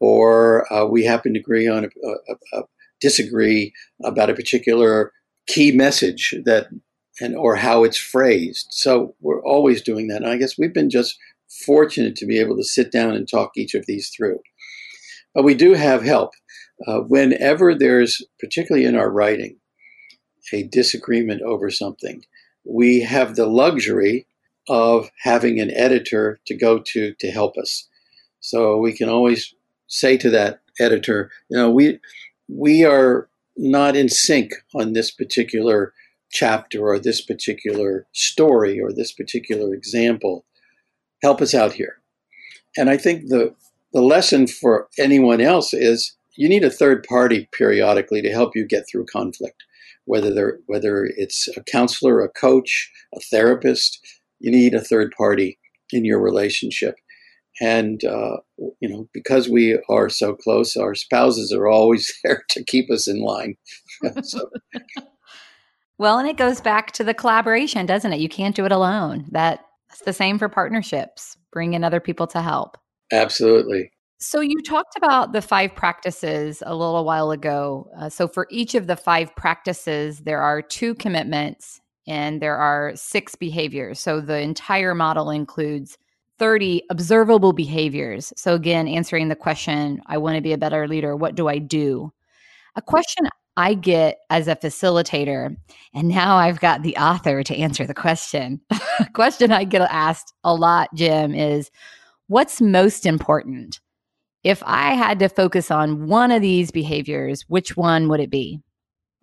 Or 0.00 0.72
uh, 0.72 0.86
we 0.86 1.04
happen 1.04 1.34
to 1.34 1.40
agree 1.40 1.66
on 1.66 1.84
a, 1.84 2.08
a, 2.08 2.58
a, 2.58 2.62
disagree 3.00 3.72
about 4.04 4.30
a 4.30 4.34
particular 4.34 5.12
key 5.46 5.72
message 5.72 6.34
that 6.44 6.68
and 7.20 7.36
or 7.36 7.56
how 7.56 7.84
it's 7.84 7.96
phrased. 7.98 8.68
So 8.70 9.14
we're 9.20 9.42
always 9.42 9.82
doing 9.82 10.08
that 10.08 10.22
and 10.22 10.30
I 10.30 10.36
guess 10.36 10.58
we've 10.58 10.74
been 10.74 10.90
just 10.90 11.18
fortunate 11.64 12.16
to 12.16 12.26
be 12.26 12.38
able 12.38 12.56
to 12.56 12.64
sit 12.64 12.92
down 12.92 13.14
and 13.14 13.28
talk 13.28 13.52
each 13.56 13.74
of 13.74 13.86
these 13.86 14.10
through. 14.16 14.38
But 15.34 15.44
we 15.44 15.54
do 15.54 15.74
have 15.74 16.02
help 16.02 16.30
uh, 16.86 17.00
whenever 17.00 17.74
there's, 17.74 18.22
particularly 18.38 18.86
in 18.86 18.96
our 18.96 19.10
writing, 19.10 19.56
a 20.52 20.62
disagreement 20.64 21.42
over 21.42 21.70
something, 21.70 22.24
we 22.64 23.00
have 23.00 23.36
the 23.36 23.46
luxury 23.46 24.26
of 24.68 25.10
having 25.22 25.60
an 25.60 25.70
editor 25.72 26.38
to 26.46 26.54
go 26.54 26.78
to 26.78 27.14
to 27.18 27.30
help 27.30 27.56
us. 27.56 27.88
So 28.40 28.76
we 28.78 28.92
can 28.92 29.08
always 29.08 29.54
say 29.86 30.16
to 30.18 30.30
that 30.30 30.60
editor, 30.78 31.30
you 31.48 31.56
know, 31.56 31.70
we 31.70 31.98
we 32.48 32.84
are 32.84 33.28
not 33.56 33.96
in 33.96 34.08
sync 34.08 34.52
on 34.74 34.92
this 34.92 35.10
particular 35.10 35.92
chapter 36.30 36.86
or 36.86 36.98
this 36.98 37.22
particular 37.22 38.06
story 38.12 38.78
or 38.78 38.92
this 38.92 39.12
particular 39.12 39.74
example. 39.74 40.44
Help 41.22 41.40
us 41.40 41.54
out 41.54 41.72
here. 41.72 42.00
And 42.76 42.88
I 42.88 42.96
think 42.96 43.28
the 43.28 43.54
the 43.92 44.00
the 44.00 44.02
lesson 44.02 44.46
for 44.46 44.88
anyone 44.98 45.40
else 45.40 45.72
is 45.72 46.14
you 46.38 46.48
need 46.48 46.62
a 46.62 46.70
third 46.70 47.02
party 47.02 47.48
periodically 47.50 48.22
to 48.22 48.30
help 48.30 48.54
you 48.54 48.64
get 48.64 48.84
through 48.88 49.06
conflict, 49.06 49.64
whether 50.04 50.32
they're, 50.32 50.60
whether 50.66 51.04
it's 51.16 51.48
a 51.56 51.64
counselor, 51.64 52.20
a 52.20 52.28
coach, 52.28 52.90
a 53.12 53.18
therapist. 53.20 53.98
You 54.38 54.52
need 54.52 54.72
a 54.72 54.80
third 54.80 55.12
party 55.18 55.58
in 55.90 56.04
your 56.04 56.20
relationship. 56.20 56.94
And, 57.60 58.04
uh, 58.04 58.36
you 58.78 58.88
know, 58.88 59.08
because 59.12 59.48
we 59.48 59.80
are 59.90 60.08
so 60.08 60.36
close, 60.36 60.76
our 60.76 60.94
spouses 60.94 61.52
are 61.52 61.66
always 61.66 62.16
there 62.24 62.44
to 62.50 62.62
keep 62.62 62.88
us 62.88 63.08
in 63.08 63.20
line. 63.20 63.56
so. 64.22 64.48
well, 65.98 66.20
and 66.20 66.28
it 66.28 66.36
goes 66.36 66.60
back 66.60 66.92
to 66.92 67.02
the 67.02 67.14
collaboration, 67.14 67.84
doesn't 67.84 68.12
it? 68.12 68.20
You 68.20 68.28
can't 68.28 68.54
do 68.54 68.64
it 68.64 68.70
alone. 68.70 69.26
That, 69.32 69.64
that's 69.88 70.02
the 70.02 70.12
same 70.12 70.38
for 70.38 70.48
partnerships. 70.48 71.36
Bring 71.50 71.74
in 71.74 71.82
other 71.82 71.98
people 71.98 72.28
to 72.28 72.42
help. 72.42 72.78
Absolutely. 73.10 73.90
So, 74.20 74.40
you 74.40 74.60
talked 74.62 74.96
about 74.96 75.32
the 75.32 75.40
five 75.40 75.76
practices 75.76 76.60
a 76.66 76.74
little 76.74 77.04
while 77.04 77.30
ago. 77.30 77.88
Uh, 77.96 78.08
so, 78.08 78.26
for 78.26 78.48
each 78.50 78.74
of 78.74 78.88
the 78.88 78.96
five 78.96 79.34
practices, 79.36 80.20
there 80.20 80.42
are 80.42 80.60
two 80.60 80.96
commitments 80.96 81.80
and 82.08 82.42
there 82.42 82.56
are 82.56 82.92
six 82.96 83.36
behaviors. 83.36 84.00
So, 84.00 84.20
the 84.20 84.40
entire 84.40 84.92
model 84.92 85.30
includes 85.30 85.98
30 86.40 86.82
observable 86.90 87.52
behaviors. 87.52 88.32
So, 88.36 88.54
again, 88.54 88.88
answering 88.88 89.28
the 89.28 89.36
question, 89.36 90.02
I 90.06 90.18
want 90.18 90.34
to 90.34 90.42
be 90.42 90.52
a 90.52 90.58
better 90.58 90.88
leader. 90.88 91.14
What 91.14 91.36
do 91.36 91.46
I 91.46 91.58
do? 91.58 92.12
A 92.74 92.82
question 92.82 93.28
I 93.56 93.74
get 93.74 94.18
as 94.30 94.48
a 94.48 94.56
facilitator, 94.56 95.56
and 95.94 96.08
now 96.08 96.36
I've 96.36 96.58
got 96.58 96.82
the 96.82 96.96
author 96.96 97.44
to 97.44 97.56
answer 97.56 97.86
the 97.86 97.94
question. 97.94 98.60
question 99.12 99.52
I 99.52 99.62
get 99.62 99.82
asked 99.82 100.32
a 100.42 100.54
lot, 100.54 100.92
Jim, 100.94 101.36
is 101.36 101.70
what's 102.26 102.60
most 102.60 103.06
important? 103.06 103.78
If 104.44 104.62
I 104.64 104.94
had 104.94 105.18
to 105.18 105.28
focus 105.28 105.70
on 105.70 106.06
one 106.06 106.30
of 106.30 106.42
these 106.42 106.70
behaviors, 106.70 107.42
which 107.48 107.76
one 107.76 108.08
would 108.08 108.20
it 108.20 108.30
be? 108.30 108.60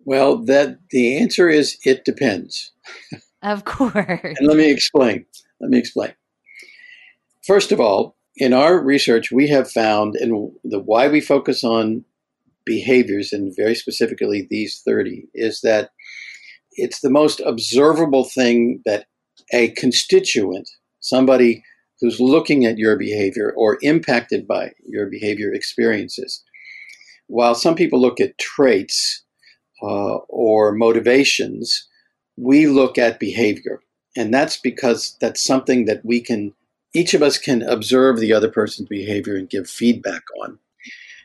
Well, 0.04 0.38
that 0.44 0.78
the 0.90 1.18
answer 1.18 1.48
is 1.48 1.78
it 1.84 2.04
depends. 2.04 2.72
Of 3.42 3.64
course. 3.64 3.94
and 4.38 4.46
let 4.46 4.56
me 4.56 4.70
explain. 4.70 5.26
Let 5.60 5.70
me 5.70 5.78
explain. 5.78 6.12
First 7.46 7.72
of 7.72 7.80
all, 7.80 8.16
in 8.36 8.52
our 8.52 8.78
research, 8.82 9.30
we 9.30 9.48
have 9.48 9.70
found, 9.70 10.14
and 10.16 10.50
the 10.64 10.78
why 10.78 11.08
we 11.08 11.20
focus 11.20 11.64
on 11.64 12.04
behaviors, 12.64 13.32
and 13.32 13.54
very 13.56 13.74
specifically 13.74 14.46
these 14.50 14.82
30, 14.84 15.28
is 15.34 15.60
that 15.62 15.90
it's 16.72 17.00
the 17.00 17.10
most 17.10 17.40
observable 17.40 18.24
thing 18.24 18.82
that 18.84 19.06
a 19.52 19.68
constituent, 19.70 20.68
somebody 21.00 21.62
who's 22.00 22.20
looking 22.20 22.64
at 22.64 22.78
your 22.78 22.96
behavior 22.96 23.52
or 23.56 23.78
impacted 23.82 24.46
by 24.46 24.72
your 24.86 25.06
behavior 25.06 25.52
experiences. 25.52 26.42
While 27.26 27.54
some 27.54 27.74
people 27.74 28.00
look 28.00 28.20
at 28.20 28.38
traits 28.38 29.22
uh, 29.82 30.16
or 30.28 30.72
motivations, 30.72 31.88
we 32.36 32.66
look 32.66 32.98
at 32.98 33.18
behavior. 33.18 33.80
And 34.16 34.32
that's 34.32 34.56
because 34.56 35.16
that's 35.20 35.42
something 35.42 35.86
that 35.86 36.04
we 36.04 36.20
can, 36.20 36.52
each 36.94 37.14
of 37.14 37.22
us 37.22 37.38
can 37.38 37.62
observe 37.62 38.18
the 38.18 38.32
other 38.32 38.50
person's 38.50 38.88
behavior 38.88 39.36
and 39.36 39.48
give 39.48 39.68
feedback 39.68 40.22
on. 40.42 40.58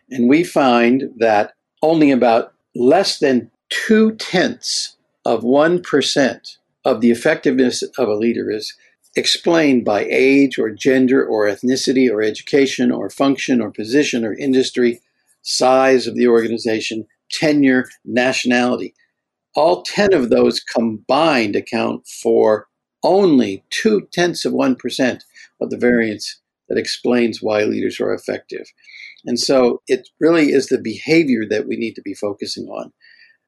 And 0.10 0.28
we 0.28 0.44
find 0.44 1.10
that 1.18 1.54
only 1.82 2.12
about 2.12 2.54
less 2.76 3.20
than 3.20 3.50
two 3.70 4.16
tenths 4.16 4.98
of 5.26 5.44
1% 5.44 6.58
of 6.84 7.02
the 7.02 7.12
effectiveness 7.12 7.84
of 7.98 8.08
a 8.08 8.16
leader 8.16 8.52
is 8.52 8.74
explained 9.15 9.84
by 9.84 10.06
age 10.10 10.58
or 10.58 10.69
gender 10.69 11.26
or 11.26 11.45
ethnicity 11.45 12.10
or 12.10 12.21
education 12.21 12.91
or 12.91 13.10
function 13.10 13.62
or 13.62 13.71
position 13.71 14.24
or 14.24 14.34
industry, 14.34 15.02
size 15.41 16.08
of 16.08 16.15
the 16.15 16.28
organization, 16.28 17.06
tenure, 17.30 17.89
nationality. 18.06 18.93
All 19.56 19.84
10 19.84 20.13
of 20.13 20.30
those 20.30 20.62
combined 20.62 21.56
account 21.56 22.08
for 22.08 22.67
only 23.04 23.63
two 23.69 24.08
tenths 24.13 24.45
of 24.45 24.54
1% 24.54 25.21
of 25.60 25.69
the 25.69 25.78
variance 25.78 26.39
that 26.69 26.78
explains 26.78 27.41
why 27.41 27.63
leaders 27.63 28.00
are 28.00 28.13
effective. 28.13 28.71
And 29.26 29.39
so 29.39 29.82
it 29.88 30.08
really 30.19 30.52
is 30.52 30.67
the 30.67 30.80
behavior 30.80 31.43
that 31.50 31.67
we 31.67 31.76
need 31.76 31.95
to 31.95 32.02
be 32.02 32.13
focusing 32.13 32.67
on. 32.67 32.93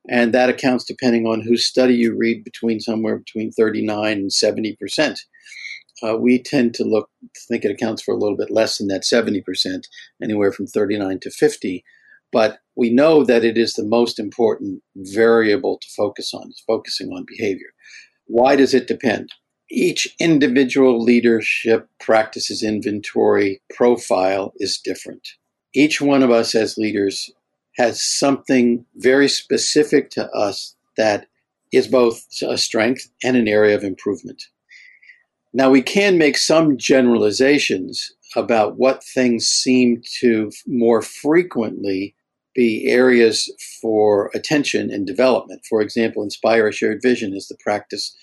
And 0.09 0.33
that 0.33 0.49
accounts, 0.49 0.83
depending 0.83 1.25
on 1.25 1.41
whose 1.41 1.65
study 1.65 1.95
you 1.95 2.13
read, 2.15 2.43
between 2.43 2.81
somewhere 2.81 3.17
between 3.17 3.51
39 3.51 4.17
and 4.17 4.33
70 4.33 4.75
percent 4.75 5.21
uh, 6.03 6.17
we 6.17 6.41
tend 6.41 6.73
to 6.75 6.83
look 6.83 7.09
think 7.47 7.63
it 7.63 7.71
accounts 7.71 8.01
for 8.01 8.13
a 8.13 8.17
little 8.17 8.37
bit 8.37 8.51
less 8.51 8.77
than 8.77 8.87
that 8.87 9.03
70%, 9.03 9.83
anywhere 10.21 10.51
from 10.51 10.67
39 10.67 11.19
to 11.21 11.31
50. 11.31 11.83
But 12.31 12.59
we 12.75 12.89
know 12.89 13.23
that 13.23 13.45
it 13.45 13.57
is 13.57 13.73
the 13.73 13.85
most 13.85 14.19
important 14.19 14.81
variable 14.95 15.77
to 15.77 15.87
focus 15.95 16.33
on, 16.33 16.49
is 16.49 16.63
focusing 16.65 17.09
on 17.09 17.25
behavior. 17.27 17.73
Why 18.25 18.55
does 18.55 18.73
it 18.73 18.87
depend? 18.87 19.31
Each 19.69 20.07
individual 20.19 21.01
leadership 21.01 21.87
practices 21.99 22.63
inventory 22.63 23.61
profile 23.75 24.53
is 24.57 24.79
different. 24.83 25.27
Each 25.73 26.01
one 26.01 26.23
of 26.23 26.31
us 26.31 26.53
as 26.53 26.77
leaders 26.77 27.31
has 27.77 28.03
something 28.03 28.85
very 28.95 29.27
specific 29.27 30.09
to 30.11 30.29
us 30.31 30.75
that 30.97 31.27
is 31.71 31.87
both 31.87 32.27
a 32.43 32.57
strength 32.57 33.09
and 33.23 33.35
an 33.35 33.47
area 33.47 33.75
of 33.75 33.83
improvement. 33.83 34.43
Now, 35.53 35.69
we 35.69 35.83
can 35.83 36.17
make 36.17 36.37
some 36.37 36.77
generalizations 36.77 38.11
about 38.35 38.77
what 38.77 39.03
things 39.03 39.45
seem 39.45 40.01
to 40.19 40.49
more 40.65 41.03
frequently 41.03 42.15
be 42.55 42.87
areas 42.89 43.51
for 43.81 44.31
attention 44.33 44.91
and 44.91 45.05
development. 45.05 45.61
For 45.69 45.81
example, 45.81 46.23
Inspire 46.23 46.67
a 46.67 46.73
Shared 46.73 47.01
Vision 47.03 47.35
is 47.35 47.47
the 47.47 47.57
practice 47.63 48.15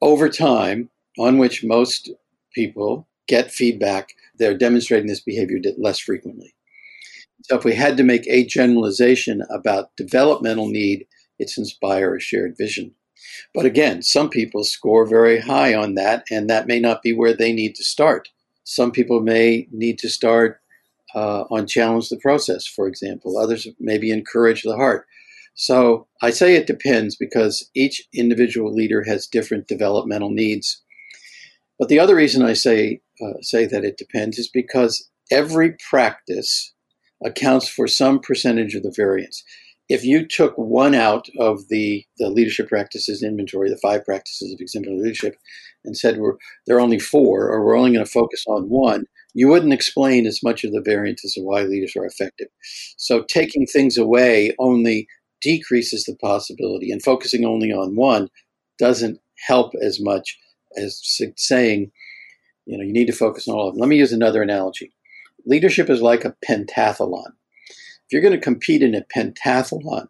over 0.00 0.30
time 0.30 0.88
on 1.18 1.36
which 1.36 1.62
most 1.62 2.10
people 2.54 3.06
get 3.28 3.50
feedback. 3.50 4.10
They're 4.38 4.56
demonstrating 4.56 5.08
this 5.08 5.20
behavior 5.20 5.58
less 5.78 5.98
frequently. 5.98 6.54
So, 7.42 7.56
if 7.56 7.64
we 7.64 7.74
had 7.74 7.98
to 7.98 8.02
make 8.02 8.26
a 8.26 8.46
generalization 8.46 9.42
about 9.50 9.96
developmental 9.96 10.68
need, 10.68 11.06
it's 11.38 11.58
Inspire 11.58 12.14
a 12.14 12.20
Shared 12.20 12.54
Vision. 12.56 12.94
But 13.54 13.66
again, 13.66 14.02
some 14.02 14.30
people 14.30 14.64
score 14.64 15.06
very 15.06 15.40
high 15.40 15.74
on 15.74 15.94
that, 15.94 16.24
and 16.30 16.48
that 16.48 16.66
may 16.66 16.80
not 16.80 17.02
be 17.02 17.12
where 17.12 17.34
they 17.34 17.52
need 17.52 17.74
to 17.76 17.84
start. 17.84 18.28
Some 18.64 18.92
people 18.92 19.20
may 19.20 19.66
need 19.72 19.98
to 20.00 20.08
start 20.08 20.60
uh, 21.14 21.42
on 21.50 21.66
challenge 21.66 22.08
the 22.08 22.16
process, 22.18 22.66
for 22.66 22.86
example. 22.86 23.38
Others 23.38 23.68
maybe 23.78 24.10
encourage 24.10 24.62
the 24.62 24.76
heart. 24.76 25.06
So 25.54 26.06
I 26.22 26.30
say 26.30 26.54
it 26.54 26.66
depends 26.66 27.16
because 27.16 27.68
each 27.74 28.02
individual 28.14 28.72
leader 28.72 29.04
has 29.04 29.26
different 29.26 29.68
developmental 29.68 30.30
needs. 30.30 30.82
But 31.78 31.88
the 31.88 31.98
other 31.98 32.14
reason 32.14 32.42
I 32.42 32.52
say 32.52 33.00
uh, 33.20 33.40
say 33.42 33.66
that 33.66 33.84
it 33.84 33.98
depends 33.98 34.38
is 34.38 34.48
because 34.48 35.10
every 35.30 35.74
practice 35.90 36.72
accounts 37.24 37.68
for 37.68 37.86
some 37.86 38.20
percentage 38.20 38.74
of 38.74 38.82
the 38.82 38.92
variance 38.94 39.44
if 39.90 40.04
you 40.04 40.24
took 40.24 40.56
one 40.56 40.94
out 40.94 41.28
of 41.40 41.66
the, 41.68 42.06
the 42.18 42.30
leadership 42.30 42.68
practices 42.68 43.24
inventory, 43.24 43.68
the 43.68 43.76
five 43.76 44.04
practices 44.04 44.52
of 44.52 44.60
exemplary 44.60 45.00
leadership, 45.00 45.34
and 45.84 45.96
said 45.96 46.18
we're 46.18 46.36
there 46.66 46.76
are 46.76 46.80
only 46.80 47.00
four, 47.00 47.48
or 47.48 47.64
we're 47.64 47.76
only 47.76 47.92
going 47.92 48.04
to 48.04 48.10
focus 48.10 48.44
on 48.46 48.68
one, 48.68 49.04
you 49.34 49.48
wouldn't 49.48 49.72
explain 49.72 50.26
as 50.26 50.44
much 50.44 50.62
of 50.62 50.70
the 50.70 50.80
variance 50.80 51.24
as 51.24 51.36
of 51.36 51.42
why 51.42 51.62
leaders 51.62 51.96
are 51.96 52.06
effective. 52.06 52.46
So 52.98 53.24
taking 53.24 53.66
things 53.66 53.98
away 53.98 54.54
only 54.60 55.08
decreases 55.40 56.04
the 56.04 56.14
possibility, 56.16 56.92
and 56.92 57.02
focusing 57.02 57.44
only 57.44 57.72
on 57.72 57.96
one 57.96 58.28
doesn't 58.78 59.18
help 59.48 59.72
as 59.82 60.00
much 60.00 60.38
as 60.76 61.00
saying, 61.36 61.90
you 62.64 62.78
know, 62.78 62.84
you 62.84 62.92
need 62.92 63.06
to 63.06 63.12
focus 63.12 63.48
on 63.48 63.56
all 63.56 63.68
of 63.68 63.74
them. 63.74 63.80
Let 63.80 63.88
me 63.88 63.96
use 63.96 64.12
another 64.12 64.40
analogy. 64.40 64.92
Leadership 65.46 65.90
is 65.90 66.00
like 66.00 66.24
a 66.24 66.36
pentathlon 66.48 67.32
if 68.10 68.14
you're 68.14 68.28
going 68.28 68.38
to 68.38 68.44
compete 68.44 68.82
in 68.82 68.96
a 68.96 69.02
pentathlon, 69.02 70.08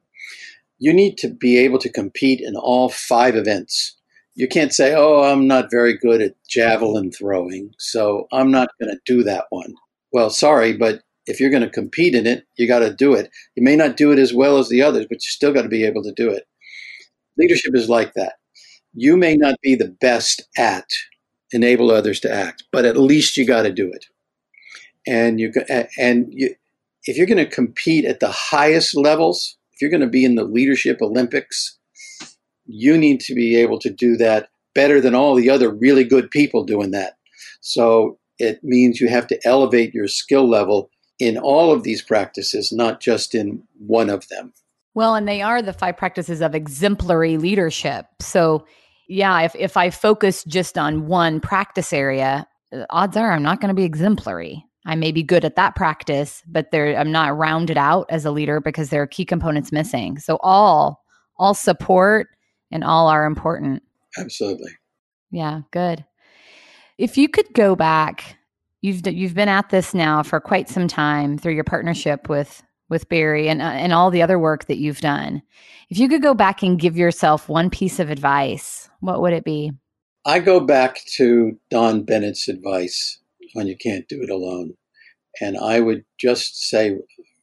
you 0.78 0.90
need 0.90 1.18
to 1.18 1.28
be 1.28 1.58
able 1.58 1.78
to 1.78 1.92
compete 1.92 2.40
in 2.40 2.56
all 2.56 2.88
five 2.88 3.36
events. 3.36 3.94
You 4.34 4.48
can't 4.48 4.72
say, 4.72 4.94
oh, 4.94 5.22
I'm 5.22 5.46
not 5.46 5.70
very 5.70 5.98
good 5.98 6.22
at 6.22 6.34
javelin 6.48 7.12
throwing, 7.12 7.74
so 7.78 8.26
I'm 8.32 8.50
not 8.50 8.70
going 8.80 8.90
to 8.90 9.00
do 9.04 9.22
that 9.24 9.44
one. 9.50 9.74
Well, 10.12 10.30
sorry, 10.30 10.72
but 10.72 11.02
if 11.26 11.40
you're 11.40 11.50
going 11.50 11.62
to 11.62 11.68
compete 11.68 12.14
in 12.14 12.26
it, 12.26 12.46
you 12.56 12.66
got 12.66 12.78
to 12.78 12.94
do 12.94 13.12
it. 13.12 13.30
You 13.54 13.62
may 13.62 13.76
not 13.76 13.98
do 13.98 14.12
it 14.12 14.18
as 14.18 14.32
well 14.32 14.56
as 14.56 14.70
the 14.70 14.80
others, 14.80 15.04
but 15.06 15.16
you 15.16 15.28
still 15.28 15.52
got 15.52 15.62
to 15.62 15.68
be 15.68 15.84
able 15.84 16.02
to 16.04 16.12
do 16.12 16.30
it. 16.30 16.44
Leadership 17.36 17.74
is 17.74 17.90
like 17.90 18.14
that. 18.14 18.36
You 18.94 19.18
may 19.18 19.36
not 19.36 19.60
be 19.60 19.74
the 19.74 19.94
best 20.00 20.48
at 20.56 20.86
enable 21.52 21.90
others 21.90 22.18
to 22.20 22.32
act, 22.32 22.64
but 22.72 22.86
at 22.86 22.96
least 22.96 23.36
you 23.36 23.46
got 23.46 23.64
to 23.64 23.72
do 23.72 23.92
it. 23.92 24.06
And 25.06 25.38
you 25.38 25.52
and 25.98 26.28
you, 26.30 26.54
if 27.10 27.16
you're 27.16 27.26
going 27.26 27.44
to 27.44 27.54
compete 27.54 28.04
at 28.04 28.20
the 28.20 28.30
highest 28.30 28.96
levels, 28.96 29.56
if 29.72 29.82
you're 29.82 29.90
going 29.90 30.00
to 30.00 30.06
be 30.06 30.24
in 30.24 30.36
the 30.36 30.44
leadership 30.44 31.02
Olympics, 31.02 31.76
you 32.66 32.96
need 32.96 33.18
to 33.22 33.34
be 33.34 33.56
able 33.56 33.80
to 33.80 33.90
do 33.90 34.16
that 34.16 34.48
better 34.76 35.00
than 35.00 35.16
all 35.16 35.34
the 35.34 35.50
other 35.50 35.74
really 35.74 36.04
good 36.04 36.30
people 36.30 36.62
doing 36.64 36.92
that. 36.92 37.14
So 37.62 38.20
it 38.38 38.60
means 38.62 39.00
you 39.00 39.08
have 39.08 39.26
to 39.26 39.40
elevate 39.44 39.92
your 39.92 40.06
skill 40.06 40.48
level 40.48 40.88
in 41.18 41.36
all 41.36 41.72
of 41.72 41.82
these 41.82 42.00
practices, 42.00 42.70
not 42.70 43.00
just 43.00 43.34
in 43.34 43.64
one 43.78 44.08
of 44.08 44.28
them. 44.28 44.52
Well, 44.94 45.16
and 45.16 45.26
they 45.26 45.42
are 45.42 45.60
the 45.62 45.72
five 45.72 45.96
practices 45.96 46.40
of 46.40 46.54
exemplary 46.54 47.38
leadership. 47.38 48.06
So, 48.20 48.64
yeah, 49.08 49.42
if, 49.42 49.56
if 49.56 49.76
I 49.76 49.90
focus 49.90 50.44
just 50.44 50.78
on 50.78 51.08
one 51.08 51.40
practice 51.40 51.92
area, 51.92 52.46
odds 52.88 53.16
are 53.16 53.32
I'm 53.32 53.42
not 53.42 53.60
going 53.60 53.68
to 53.68 53.74
be 53.74 53.84
exemplary. 53.84 54.64
I 54.86 54.94
may 54.94 55.12
be 55.12 55.22
good 55.22 55.44
at 55.44 55.56
that 55.56 55.76
practice, 55.76 56.42
but 56.46 56.70
there 56.70 56.96
I'm 56.96 57.12
not 57.12 57.36
rounded 57.36 57.76
out 57.76 58.06
as 58.08 58.24
a 58.24 58.30
leader 58.30 58.60
because 58.60 58.90
there 58.90 59.02
are 59.02 59.06
key 59.06 59.24
components 59.24 59.72
missing. 59.72 60.18
So 60.18 60.38
all 60.42 61.04
all 61.36 61.54
support 61.54 62.28
and 62.70 62.84
all 62.84 63.08
are 63.08 63.26
important. 63.26 63.82
Absolutely. 64.18 64.70
Yeah, 65.30 65.60
good. 65.70 66.04
If 66.98 67.16
you 67.16 67.28
could 67.28 67.52
go 67.54 67.76
back, 67.76 68.36
you've 68.80 69.06
you've 69.06 69.34
been 69.34 69.48
at 69.48 69.70
this 69.70 69.94
now 69.94 70.22
for 70.22 70.40
quite 70.40 70.68
some 70.68 70.88
time 70.88 71.38
through 71.38 71.54
your 71.54 71.64
partnership 71.64 72.28
with 72.28 72.62
with 72.88 73.08
Barry 73.08 73.48
and 73.48 73.62
uh, 73.62 73.66
and 73.66 73.92
all 73.92 74.10
the 74.10 74.22
other 74.22 74.38
work 74.38 74.66
that 74.66 74.78
you've 74.78 75.00
done. 75.00 75.42
If 75.90 75.98
you 75.98 76.08
could 76.08 76.22
go 76.22 76.34
back 76.34 76.62
and 76.62 76.78
give 76.78 76.96
yourself 76.96 77.48
one 77.48 77.70
piece 77.70 78.00
of 78.00 78.10
advice, 78.10 78.88
what 79.00 79.20
would 79.20 79.32
it 79.32 79.44
be? 79.44 79.72
I 80.24 80.40
go 80.40 80.60
back 80.60 81.04
to 81.16 81.58
Don 81.70 82.02
Bennett's 82.02 82.48
advice 82.48 83.19
when 83.54 83.66
you 83.66 83.76
can't 83.76 84.08
do 84.08 84.22
it 84.22 84.30
alone. 84.30 84.74
And 85.40 85.56
I 85.56 85.80
would 85.80 86.04
just 86.18 86.68
say, 86.68 86.96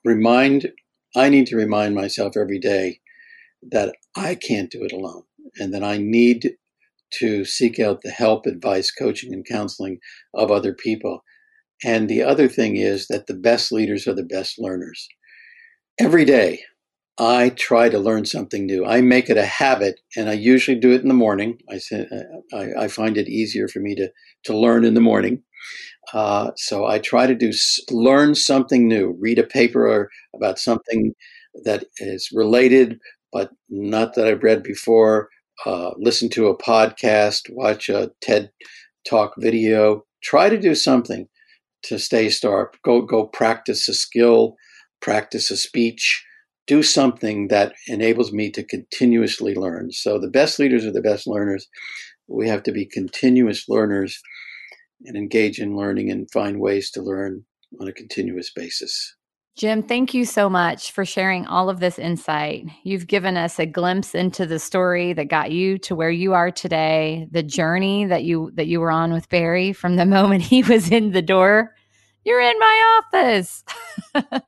remind, 0.04 0.72
I 1.15 1.30
need 1.30 1.48
to 1.48 1.56
remind 1.56 1.96
myself 1.96 2.36
every 2.36 2.60
day 2.60 3.00
that 3.72 3.96
I 4.15 4.36
can't 4.36 4.72
do 4.72 4.84
it 4.84 4.91
alone 4.91 5.24
and 5.60 5.74
that 5.74 5.84
I 5.84 5.98
need 5.98 6.52
to 7.20 7.46
seek 7.46 7.80
out 7.80 8.02
the 8.02 8.12
help, 8.12 8.46
advice, 8.46 8.91
coaching, 8.91 9.34
and 9.34 9.46
counseling 9.46 10.00
of 10.34 10.52
other 10.52 10.74
people. 10.74 11.24
And 11.84 12.10
the 12.10 12.24
other 12.24 12.48
thing 12.48 12.76
is 12.76 13.08
that 13.08 13.28
the 13.28 13.34
best 13.34 13.72
leaders 13.72 14.08
are 14.08 14.13
the 14.13 14.24
best 14.24 14.60
learners. 14.60 15.08
Every 16.00 16.26
day, 16.26 16.62
I 17.20 17.50
try 17.50 17.89
to 17.89 17.98
learn 17.98 18.26
something 18.26 18.65
new. 18.65 18.86
I 18.86 19.02
make 19.02 19.30
it 19.30 19.38
a 19.38 19.46
habit, 19.46 20.02
and 20.15 20.30
I 20.30 20.34
usually 20.34 20.80
do 20.80 20.91
it 20.91 21.02
in 21.02 21.08
the 21.08 21.13
morning. 21.15 21.60
I, 21.70 21.80
uh, 21.96 22.56
I, 22.56 22.84
I 22.84 22.88
find 22.88 23.17
it 23.17 23.28
easier 23.28 23.67
for 23.67 23.80
me 23.80 23.96
to, 23.96 24.10
to 24.46 24.58
learn 24.58 24.86
in 24.86 24.93
the 24.93 25.02
morning. 25.02 25.41
Uh, 26.13 26.52
so 26.56 26.86
I 26.86 27.00
try 27.00 27.28
to 27.28 27.36
do 27.36 27.52
learn 27.91 28.36
something 28.36 28.88
new, 28.88 29.15
read 29.20 29.39
a 29.39 29.43
paper 29.43 30.10
about 30.36 30.60
something 30.60 31.13
that 31.63 31.86
is 31.98 32.30
related, 32.34 32.98
but 33.32 33.52
not 33.70 34.15
that 34.15 34.28
I've 34.28 34.43
read 34.43 34.63
before. 34.63 35.30
Uh, 35.65 35.91
listen 35.98 36.30
to 36.30 36.48
a 36.48 36.58
podcast, 36.58 37.41
watch 37.50 37.89
a 37.89 38.12
TED 38.22 38.52
Talk 39.08 39.34
video. 39.38 40.04
Try 40.24 40.50
to 40.50 40.58
do 40.58 40.76
something 40.76 41.28
to 41.84 42.00
stay 42.00 42.30
sharp. 42.30 42.78
Go 42.84 43.02
go 43.02 43.28
practice 43.28 43.88
a 43.89 43.93
skill, 43.93 44.56
practice 45.02 45.52
a 45.52 45.58
speech 45.58 46.24
do 46.67 46.84
something 46.84 47.48
that 47.48 47.74
enables 47.88 48.32
me 48.32 48.52
to 48.52 48.63
continuously 48.63 49.56
learn. 49.56 49.91
So 49.91 50.20
the 50.20 50.30
best 50.30 50.60
leaders 50.60 50.86
are 50.86 50.91
the 50.91 51.02
best 51.02 51.26
learners. 51.26 51.67
We 52.28 52.48
have 52.50 52.62
to 52.63 52.74
be 52.74 52.86
continuous 52.86 53.70
learners 53.70 54.22
and 55.05 55.15
engage 55.15 55.60
in 55.60 55.75
learning 55.75 56.10
and 56.12 56.29
find 56.31 56.60
ways 56.60 56.91
to 56.91 57.01
learn 57.01 57.45
on 57.79 57.88
a 57.88 57.93
continuous 57.93 58.51
basis. 58.51 59.15
Jim, 59.57 59.81
thank 59.81 60.13
you 60.13 60.23
so 60.23 60.51
much 60.51 60.91
for 60.91 61.03
sharing 61.03 61.47
all 61.47 61.67
of 61.67 61.79
this 61.79 61.97
insight. 61.97 62.67
You've 62.83 63.07
given 63.07 63.38
us 63.38 63.57
a 63.57 63.65
glimpse 63.65 64.13
into 64.13 64.45
the 64.45 64.60
story 64.60 65.13
that 65.13 65.29
got 65.29 65.51
you 65.51 65.79
to 65.79 65.95
where 65.95 66.12
you 66.12 66.33
are 66.33 66.51
today, 66.51 67.27
the 67.31 67.41
journey 67.41 68.05
that 68.05 68.23
you 68.23 68.51
that 68.53 68.67
you 68.67 68.79
were 68.79 68.91
on 68.91 69.12
with 69.12 69.29
Barry 69.29 69.73
from 69.73 69.95
the 69.95 70.05
moment 70.17 70.43
he 70.43 70.62
was 70.62 70.91
in 70.91 71.12
the 71.12 71.23
door. 71.23 71.73
You're 72.23 72.41
in 72.41 72.60
my 72.60 73.01
office. 73.13 73.63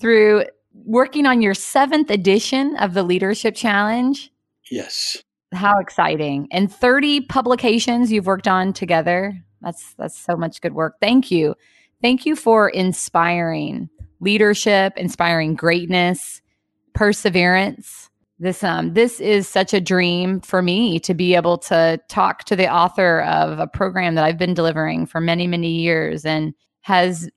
Through 0.00 0.46
working 0.74 1.26
on 1.26 1.40
your 1.40 1.54
seventh 1.54 2.10
edition 2.10 2.76
of 2.78 2.94
the 2.94 3.04
Leadership 3.04 3.54
Challenge. 3.54 4.32
Yes. 4.68 5.22
How 5.52 5.78
exciting. 5.78 6.48
And 6.50 6.72
30 6.72 7.22
publications 7.22 8.10
you've 8.10 8.26
worked 8.26 8.48
on 8.48 8.72
together. 8.72 9.38
That's 9.60 9.94
that's 9.94 10.18
so 10.18 10.36
much 10.36 10.60
good 10.60 10.74
work. 10.74 10.96
Thank 11.00 11.30
you. 11.30 11.54
Thank 12.00 12.26
you 12.26 12.34
for 12.34 12.68
inspiring 12.68 13.88
leadership, 14.20 14.94
inspiring 14.96 15.54
greatness, 15.54 16.40
perseverance. 16.94 18.10
This 18.38 18.64
um 18.64 18.94
this 18.94 19.20
is 19.20 19.46
such 19.46 19.72
a 19.72 19.80
dream 19.80 20.40
for 20.40 20.62
me 20.62 20.98
to 21.00 21.14
be 21.14 21.34
able 21.34 21.58
to 21.58 22.00
talk 22.08 22.44
to 22.44 22.56
the 22.56 22.72
author 22.72 23.20
of 23.22 23.58
a 23.58 23.68
program 23.68 24.16
that 24.16 24.24
I've 24.24 24.38
been 24.38 24.54
delivering 24.54 25.06
for 25.06 25.20
many 25.20 25.46
many 25.46 25.70
years 25.70 26.24
and 26.24 26.54
has 26.80 27.30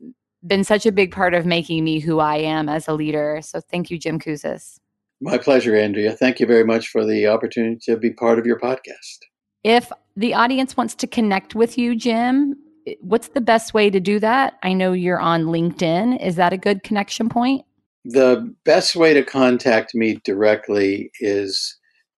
been 0.48 0.64
such 0.64 0.86
a 0.86 0.92
big 0.92 1.12
part 1.12 1.34
of 1.34 1.46
making 1.46 1.84
me 1.84 2.00
who 2.00 2.20
I 2.20 2.38
am 2.38 2.70
as 2.70 2.88
a 2.88 2.94
leader. 2.94 3.40
So 3.44 3.60
thank 3.60 3.92
you, 3.92 4.00
Jim 4.00 4.20
Kouzes. 4.20 4.80
My 5.22 5.38
pleasure, 5.38 5.76
Andrea. 5.76 6.12
Thank 6.12 6.40
you 6.40 6.46
very 6.46 6.64
much 6.64 6.88
for 6.88 7.06
the 7.06 7.28
opportunity 7.28 7.80
to 7.84 7.98
be 7.98 8.12
part 8.12 8.40
of 8.40 8.46
your 8.46 8.60
podcast. 8.60 9.20
If 9.64 9.92
the 10.16 10.34
audience 10.34 10.78
wants 10.78 10.96
to 10.96 11.08
connect 11.08 11.56
with 11.56 11.78
you, 11.78 11.96
Jim, 11.96 12.56
what's 13.00 13.30
the 13.30 13.42
best 13.42 13.74
way 13.74 13.90
to 13.90 14.00
do 14.00 14.20
that? 14.20 14.56
I 14.62 14.74
know 14.74 14.94
you're 14.94 15.20
on 15.20 15.46
LinkedIn. 15.46 16.22
Is 16.24 16.36
that 16.36 16.54
a 16.54 16.58
good 16.58 16.84
connection 16.84 17.30
point? 17.30 17.66
The 18.04 18.54
best 18.66 18.96
way 18.96 19.14
to 19.14 19.24
contact 19.24 19.96
me 19.96 20.20
directly 20.24 21.12
is 21.20 21.78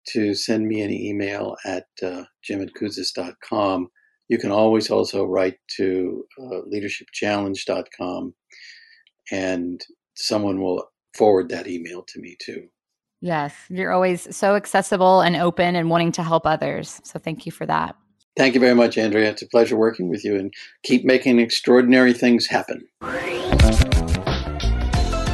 to 0.10 0.34
send 0.34 0.68
me 0.68 0.82
an 0.82 0.92
email 0.92 1.56
at 1.66 1.86
uh, 2.04 2.24
jim 2.44 2.62
at 2.62 2.74
kouzes.com 2.74 3.90
you 4.28 4.38
can 4.38 4.52
always 4.52 4.90
also 4.90 5.24
write 5.26 5.58
to 5.78 6.26
uh, 6.40 6.62
leadershipchallenge.com 6.72 8.34
and 9.32 9.82
someone 10.16 10.62
will 10.62 10.90
forward 11.16 11.50
that 11.50 11.68
email 11.68 12.04
to 12.08 12.20
me 12.20 12.36
too. 12.42 12.68
Yes, 13.20 13.56
you're 13.70 13.92
always 13.92 14.36
so 14.36 14.56
accessible 14.56 15.22
and 15.22 15.36
open 15.36 15.76
and 15.76 15.90
wanting 15.90 16.12
to 16.14 16.24
help 16.24 16.46
others. 16.46 17.02
So 17.04 17.18
thank 17.20 17.46
you 17.46 17.52
for 17.52 17.66
that. 17.66 17.96
Thank 18.36 18.54
you 18.54 18.60
very 18.60 18.76
much, 18.76 19.00
Andrea. 19.00 19.32
It's 19.32 19.42
a 19.42 19.48
pleasure 19.48 19.76
working 19.76 20.10
with 20.10 20.24
you 20.24 20.36
and 20.36 20.54
keep 20.84 21.04
making 21.04 21.40
extraordinary 21.40 22.14
things 22.14 22.46
happen. 22.46 22.88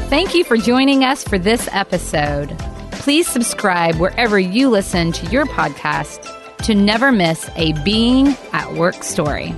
Thank 0.09 0.33
you 0.33 0.45
for 0.45 0.55
joining 0.55 1.03
us 1.03 1.23
for 1.23 1.37
this 1.37 1.67
episode. 1.73 2.57
Please 2.91 3.27
subscribe 3.27 3.95
wherever 3.95 4.39
you 4.39 4.69
listen 4.69 5.11
to 5.11 5.25
your 5.31 5.45
podcast 5.45 6.29
to 6.59 6.73
never 6.73 7.11
miss 7.11 7.49
a 7.57 7.73
Being 7.83 8.37
at 8.53 8.73
Work 8.75 9.03
story. 9.03 9.53